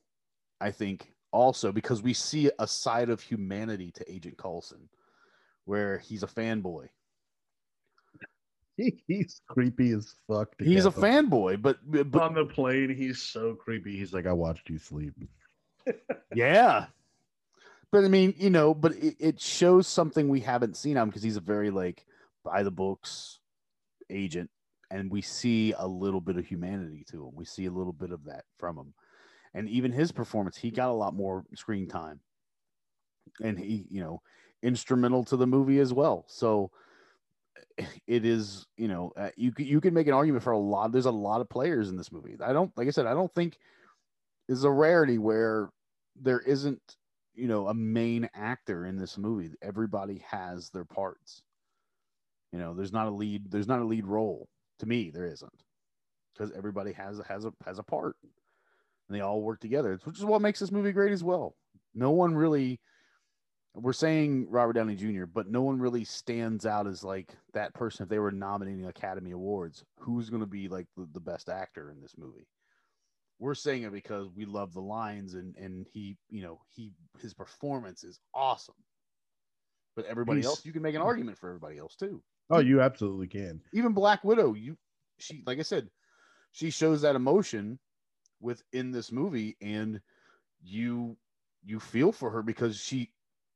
[0.61, 4.88] I think also because we see a side of humanity to Agent Coulson
[5.64, 6.88] where he's a fanboy.
[9.07, 10.57] he's creepy as fuck.
[10.59, 12.94] to He's a fanboy, but but on the plane.
[12.94, 13.96] He's so creepy.
[13.96, 15.14] He's like, I watched you sleep.
[16.34, 16.86] yeah.
[17.93, 21.22] But I mean, you know, but it, it shows something we haven't seen on because
[21.22, 22.07] he's a very like
[22.45, 23.41] by the books
[24.09, 24.51] agent,
[24.91, 27.34] and we see a little bit of humanity to him.
[27.34, 28.95] We see a little bit of that from him,
[29.55, 32.20] and even his performance, he got a lot more screen time,
[33.43, 34.22] and he, you know,
[34.62, 36.24] instrumental to the movie as well.
[36.28, 36.70] So
[38.07, 40.93] it is, you know, uh, you you can make an argument for a lot.
[40.93, 42.36] There's a lot of players in this movie.
[42.43, 43.59] I don't, like I said, I don't think
[44.49, 45.70] is a rarity where
[46.20, 46.97] there isn't
[47.41, 49.51] you know a main actor in this movie.
[49.62, 51.43] Everybody has their parts.
[52.53, 54.49] You know there's not a lead there's not a lead role.
[54.80, 55.62] To me there isn't.
[56.34, 58.16] Because everybody has has a has a part.
[59.09, 61.55] And they all work together which is what makes this movie great as well.
[61.95, 62.78] No one really
[63.74, 68.03] we're saying robert downey jr but no one really stands out as like that person.
[68.03, 71.91] If they were nominating academy awards who's going to be like the, the best actor
[71.91, 72.47] in this movie
[73.41, 77.34] we're saying it because we love the lines and and he you know he his
[77.34, 78.74] performance is awesome
[79.97, 82.22] but everybody He's- else you can make an argument for everybody else too
[82.53, 83.61] Oh, you absolutely can.
[83.72, 84.76] even black widow you
[85.18, 85.88] she like i said
[86.53, 87.78] she shows that emotion
[88.41, 90.01] within this movie and
[90.62, 91.16] you
[91.64, 93.11] you feel for her because she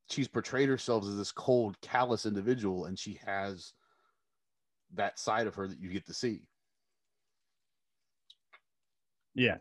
[0.09, 3.73] she's portrayed herself as this cold callous individual and she has
[4.95, 6.43] that side of her that you get to see
[9.35, 9.57] Yeah.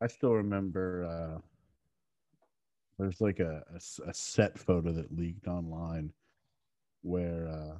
[0.00, 1.40] I still remember uh
[2.98, 3.62] there's like a
[4.06, 6.12] a set photo that leaked online
[7.02, 7.78] where uh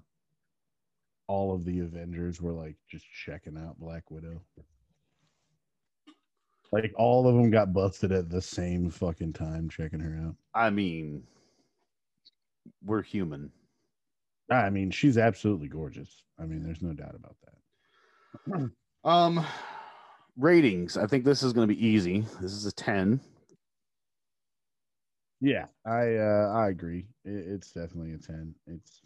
[1.29, 4.41] all of the Avengers were like just checking out Black Widow.
[6.71, 10.37] Like all of them got busted at the same fucking time checking her out.
[10.55, 11.23] i mean
[12.85, 13.51] we're human
[14.51, 16.23] I mean, she's absolutely gorgeous.
[16.39, 18.71] I mean, there's no doubt about that.
[19.05, 19.45] Um,
[20.37, 20.97] ratings.
[20.97, 22.25] I think this is going to be easy.
[22.41, 23.21] This is a ten.
[25.41, 27.07] Yeah, I uh, I agree.
[27.25, 28.55] It, it's definitely a ten.
[28.67, 29.03] It's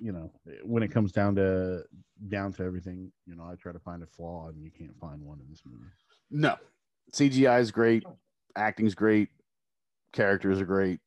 [0.00, 0.30] you know
[0.62, 1.84] when it comes down to
[2.28, 5.20] down to everything, you know, I try to find a flaw, and you can't find
[5.22, 5.90] one in this movie.
[6.30, 6.56] No,
[7.12, 8.04] CGI is great.
[8.56, 9.28] Acting's great.
[10.12, 11.00] Characters are great.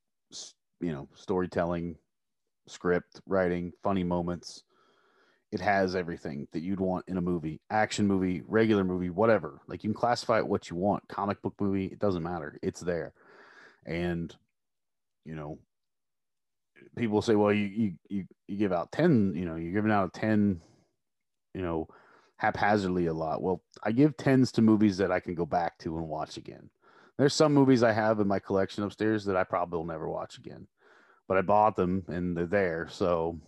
[0.80, 1.96] You know, storytelling,
[2.68, 4.64] script, writing, funny moments.
[5.52, 9.62] It has everything that you'd want in a movie action movie, regular movie, whatever.
[9.68, 11.08] Like you can classify it what you want.
[11.08, 12.58] Comic book movie, it doesn't matter.
[12.62, 13.14] It's there.
[13.86, 14.36] And,
[15.24, 15.60] you know,
[16.98, 20.12] people say, well, you, you, you, you give out 10, you know, you're giving out
[20.14, 20.60] a 10,
[21.54, 21.88] you know,
[22.38, 23.42] haphazardly a lot.
[23.42, 26.70] Well, I give 10s to movies that I can go back to and watch again.
[27.18, 30.38] There's some movies I have in my collection upstairs that I probably will never watch
[30.38, 30.68] again,
[31.28, 32.88] but I bought them and they're there.
[32.92, 33.40] So,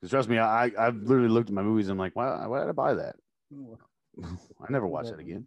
[0.00, 1.86] 'cause trust me, I I've literally looked at my movies.
[1.88, 3.16] And I'm like, why why did I buy that?
[4.22, 5.46] I never watch that again.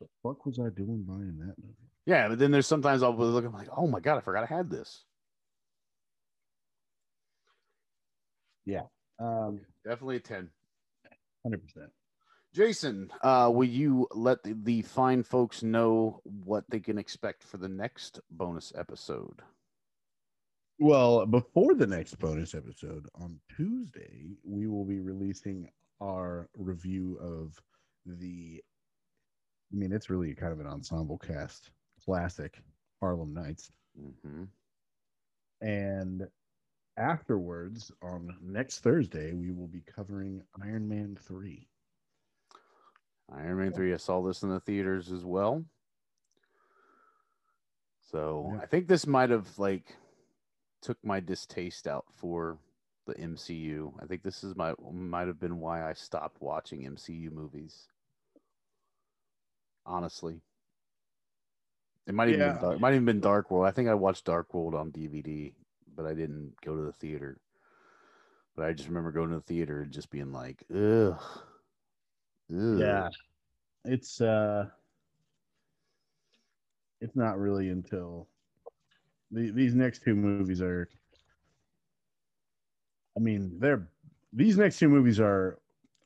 [0.00, 1.74] The fuck was I doing buying that movie?
[2.06, 3.44] Yeah, but then there's sometimes I'll look.
[3.44, 5.04] I'm like, oh my god, I forgot I had this.
[8.64, 8.82] Yeah,
[9.18, 10.50] um, Definitely a ten.
[11.42, 11.90] hundred percent.
[12.52, 17.58] Jason, uh, will you let the, the fine folks know what they can expect for
[17.58, 19.42] the next bonus episode?
[20.80, 25.68] Well, before the next bonus episode on Tuesday, we will be releasing
[26.00, 27.54] our review of
[28.06, 28.62] the.
[29.70, 31.70] I mean, it's really kind of an ensemble cast
[32.02, 32.62] classic,
[32.98, 33.70] Harlem Nights.
[34.00, 34.44] Mm-hmm.
[35.60, 36.26] And
[36.96, 41.68] afterwards, on next Thursday, we will be covering Iron Man 3.
[43.36, 45.62] Iron Man 3, I saw this in the theaters as well.
[48.00, 48.62] So Yeah.
[48.62, 49.94] I think this might have like
[50.80, 52.58] took my distaste out for
[53.06, 53.92] the MCU.
[54.00, 57.88] I think this is my might have been why I stopped watching MCU movies.
[59.84, 60.40] Honestly.
[62.06, 62.52] It might even Yeah.
[62.52, 63.66] been dark, it might even been Dark World.
[63.66, 65.54] I think I watched Dark World on DVD,
[65.96, 67.40] but I didn't go to the theater.
[68.56, 71.20] But I just remember going to the theater and just being like, ugh.
[72.52, 73.12] ugh.
[73.84, 74.70] It's uh
[77.00, 78.29] it's not really until
[79.30, 80.88] the, these next two movies are
[83.16, 83.88] I mean, they're
[84.32, 85.58] these next two movies are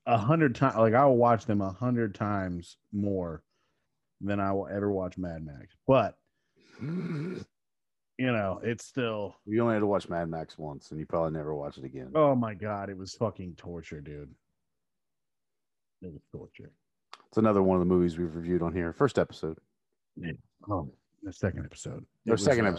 [0.07, 3.43] a hundred times like I will watch them a hundred times more
[4.20, 5.75] than I will ever watch Mad Max.
[5.87, 6.16] But
[6.81, 7.45] you
[8.18, 11.55] know, it's still You only had to watch Mad Max once, and you probably never
[11.55, 12.11] watch it again.
[12.14, 14.31] oh my god, it was fucking torture, dude.
[16.03, 16.70] It was torture.
[17.29, 18.93] It's another one of the movies we've reviewed on here.
[18.93, 19.59] First episode,
[20.70, 20.89] Oh,
[21.22, 22.05] the second episode.
[22.25, 22.70] The or was, second uh,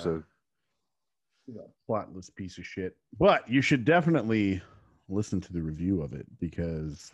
[1.47, 1.69] episode.
[1.89, 2.95] plotless piece of shit.
[3.19, 4.61] But you should definitely
[5.09, 7.13] listen to the review of it because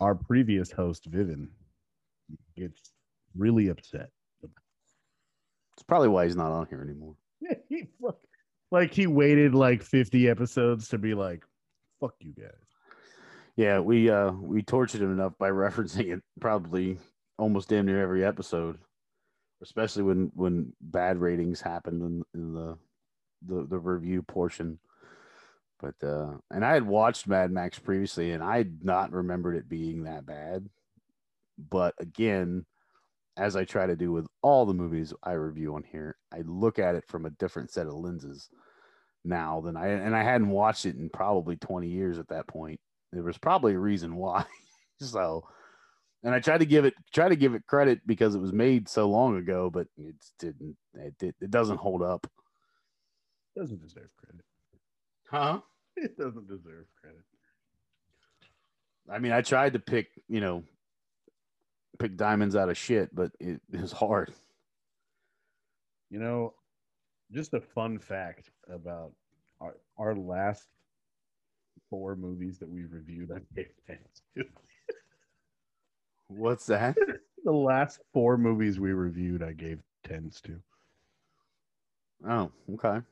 [0.00, 1.50] our previous host, Vivian,
[2.56, 2.92] gets
[3.36, 4.10] really upset.
[4.42, 7.16] It's probably why he's not on here anymore.
[7.68, 8.16] he fuck,
[8.70, 11.44] like he waited like 50 episodes to be like,
[12.00, 12.50] fuck you guys.
[13.56, 16.98] Yeah, we uh we tortured him enough by referencing it probably
[17.38, 18.78] almost damn near every episode,
[19.62, 22.76] especially when when bad ratings happened in, in the,
[23.46, 24.78] the the review portion.
[25.80, 29.68] But uh and I had watched Mad Max previously, and I had not remembered it
[29.68, 30.68] being that bad.
[31.58, 32.66] But again,
[33.36, 36.78] as I try to do with all the movies I review on here, I look
[36.78, 38.48] at it from a different set of lenses
[39.24, 42.80] now than I and I hadn't watched it in probably 20 years at that point.
[43.12, 44.44] There was probably a reason why.
[45.00, 45.44] so
[46.24, 48.88] and I tried to give it try to give it credit because it was made
[48.88, 52.26] so long ago, but it didn't it, did, it doesn't hold up.
[53.56, 54.44] Doesn't deserve credit.
[55.30, 55.60] Huh?
[55.96, 57.22] It doesn't deserve credit.
[59.08, 60.64] I mean, I tried to pick, you know,
[62.00, 64.34] pick diamonds out of shit, but it, it hard.
[66.10, 66.54] You know,
[67.30, 69.12] just a fun fact about
[69.60, 70.66] our, our last
[71.90, 74.44] four movies that we reviewed on Dave Tens to.
[76.28, 76.96] What's that?
[77.44, 80.60] the last four movies we reviewed, I gave tens to.
[82.28, 83.04] Oh, okay.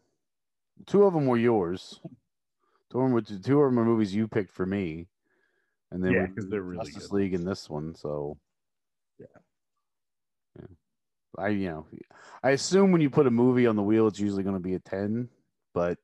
[0.86, 2.00] Two of them were yours.
[2.90, 5.08] Two of them were, two of them are movies you picked for me,
[5.90, 7.94] and then Yeah, we 'cause they're really Justice good League in this one.
[7.94, 8.38] So,
[9.18, 9.26] Yeah.
[10.58, 10.66] yeah.
[11.38, 11.86] I you know,
[12.42, 14.74] I assume when you put a movie on the wheel, it's usually going to be
[14.74, 15.28] a ten,
[15.72, 15.98] but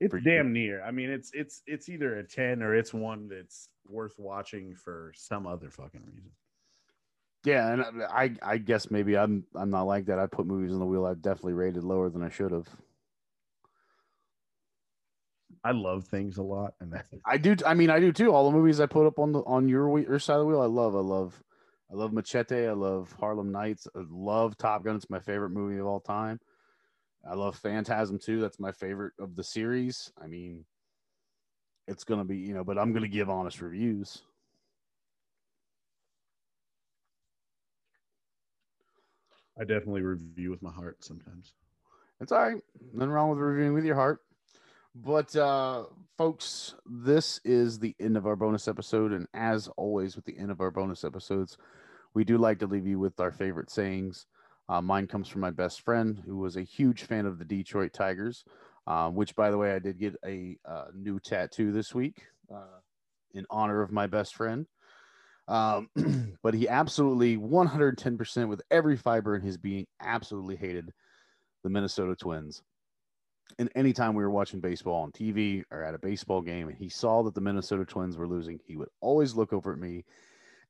[0.00, 0.20] It's you.
[0.20, 0.82] damn near.
[0.82, 5.12] I mean, it's it's it's either a ten or it's one that's worth watching for
[5.14, 6.30] some other fucking reason.
[7.44, 10.18] yeah, and I I guess maybe I'm I'm not like that.
[10.18, 11.04] I put movies on the wheel.
[11.04, 12.68] I've definitely rated lower than I should have.
[15.64, 17.56] I love things a lot, and that's I do.
[17.66, 18.32] I mean, I do too.
[18.32, 20.60] All the movies I put up on the on your your side of the wheel,
[20.60, 20.96] I love.
[20.96, 21.42] I love.
[21.90, 22.66] I love Machete.
[22.66, 23.88] I love Harlem Nights.
[23.94, 24.96] I love Top Gun.
[24.96, 26.40] It's my favorite movie of all time.
[27.28, 28.40] I love Phantasm too.
[28.40, 30.12] That's my favorite of the series.
[30.22, 30.64] I mean,
[31.86, 34.22] it's gonna be you know, but I'm gonna give honest reviews.
[39.58, 41.52] I definitely review with my heart sometimes.
[42.20, 42.62] It's all right.
[42.92, 44.20] Nothing wrong with reviewing with your heart.
[44.94, 45.84] But uh
[46.18, 49.12] folks, this is the end of our bonus episode.
[49.12, 51.56] And as always, with the end of our bonus episodes,
[52.12, 54.26] we do like to leave you with our favorite sayings.
[54.68, 57.92] Uh, mine comes from my best friend, who was a huge fan of the Detroit
[57.92, 58.44] Tigers,
[58.86, 62.22] uh, which, by the way, I did get a uh, new tattoo this week
[62.54, 62.78] uh,
[63.32, 64.66] in honor of my best friend.
[65.48, 65.88] Um,
[66.42, 70.92] but he absolutely 110% with every fiber in his being absolutely hated
[71.64, 72.62] the Minnesota Twins.
[73.58, 76.88] And anytime we were watching baseball on TV or at a baseball game and he
[76.88, 80.04] saw that the Minnesota Twins were losing, he would always look over at me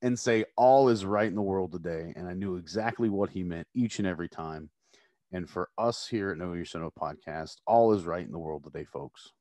[0.01, 2.13] and say, All is right in the world today.
[2.15, 4.69] And I knew exactly what he meant each and every time.
[5.31, 8.63] And for us here at Know Your Son podcast, all is right in the world
[8.63, 9.31] today, folks.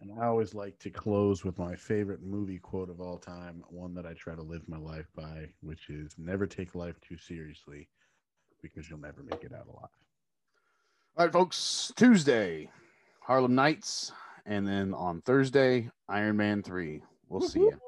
[0.00, 3.94] And I always like to close with my favorite movie quote of all time, one
[3.94, 7.88] that I try to live my life by, which is never take life too seriously
[8.60, 10.03] because you'll never make it out alive.
[11.16, 11.92] All right, folks.
[11.94, 12.68] Tuesday,
[13.20, 14.10] Harlem Nights.
[14.46, 17.02] And then on Thursday, Iron Man 3.
[17.28, 17.80] We'll see you.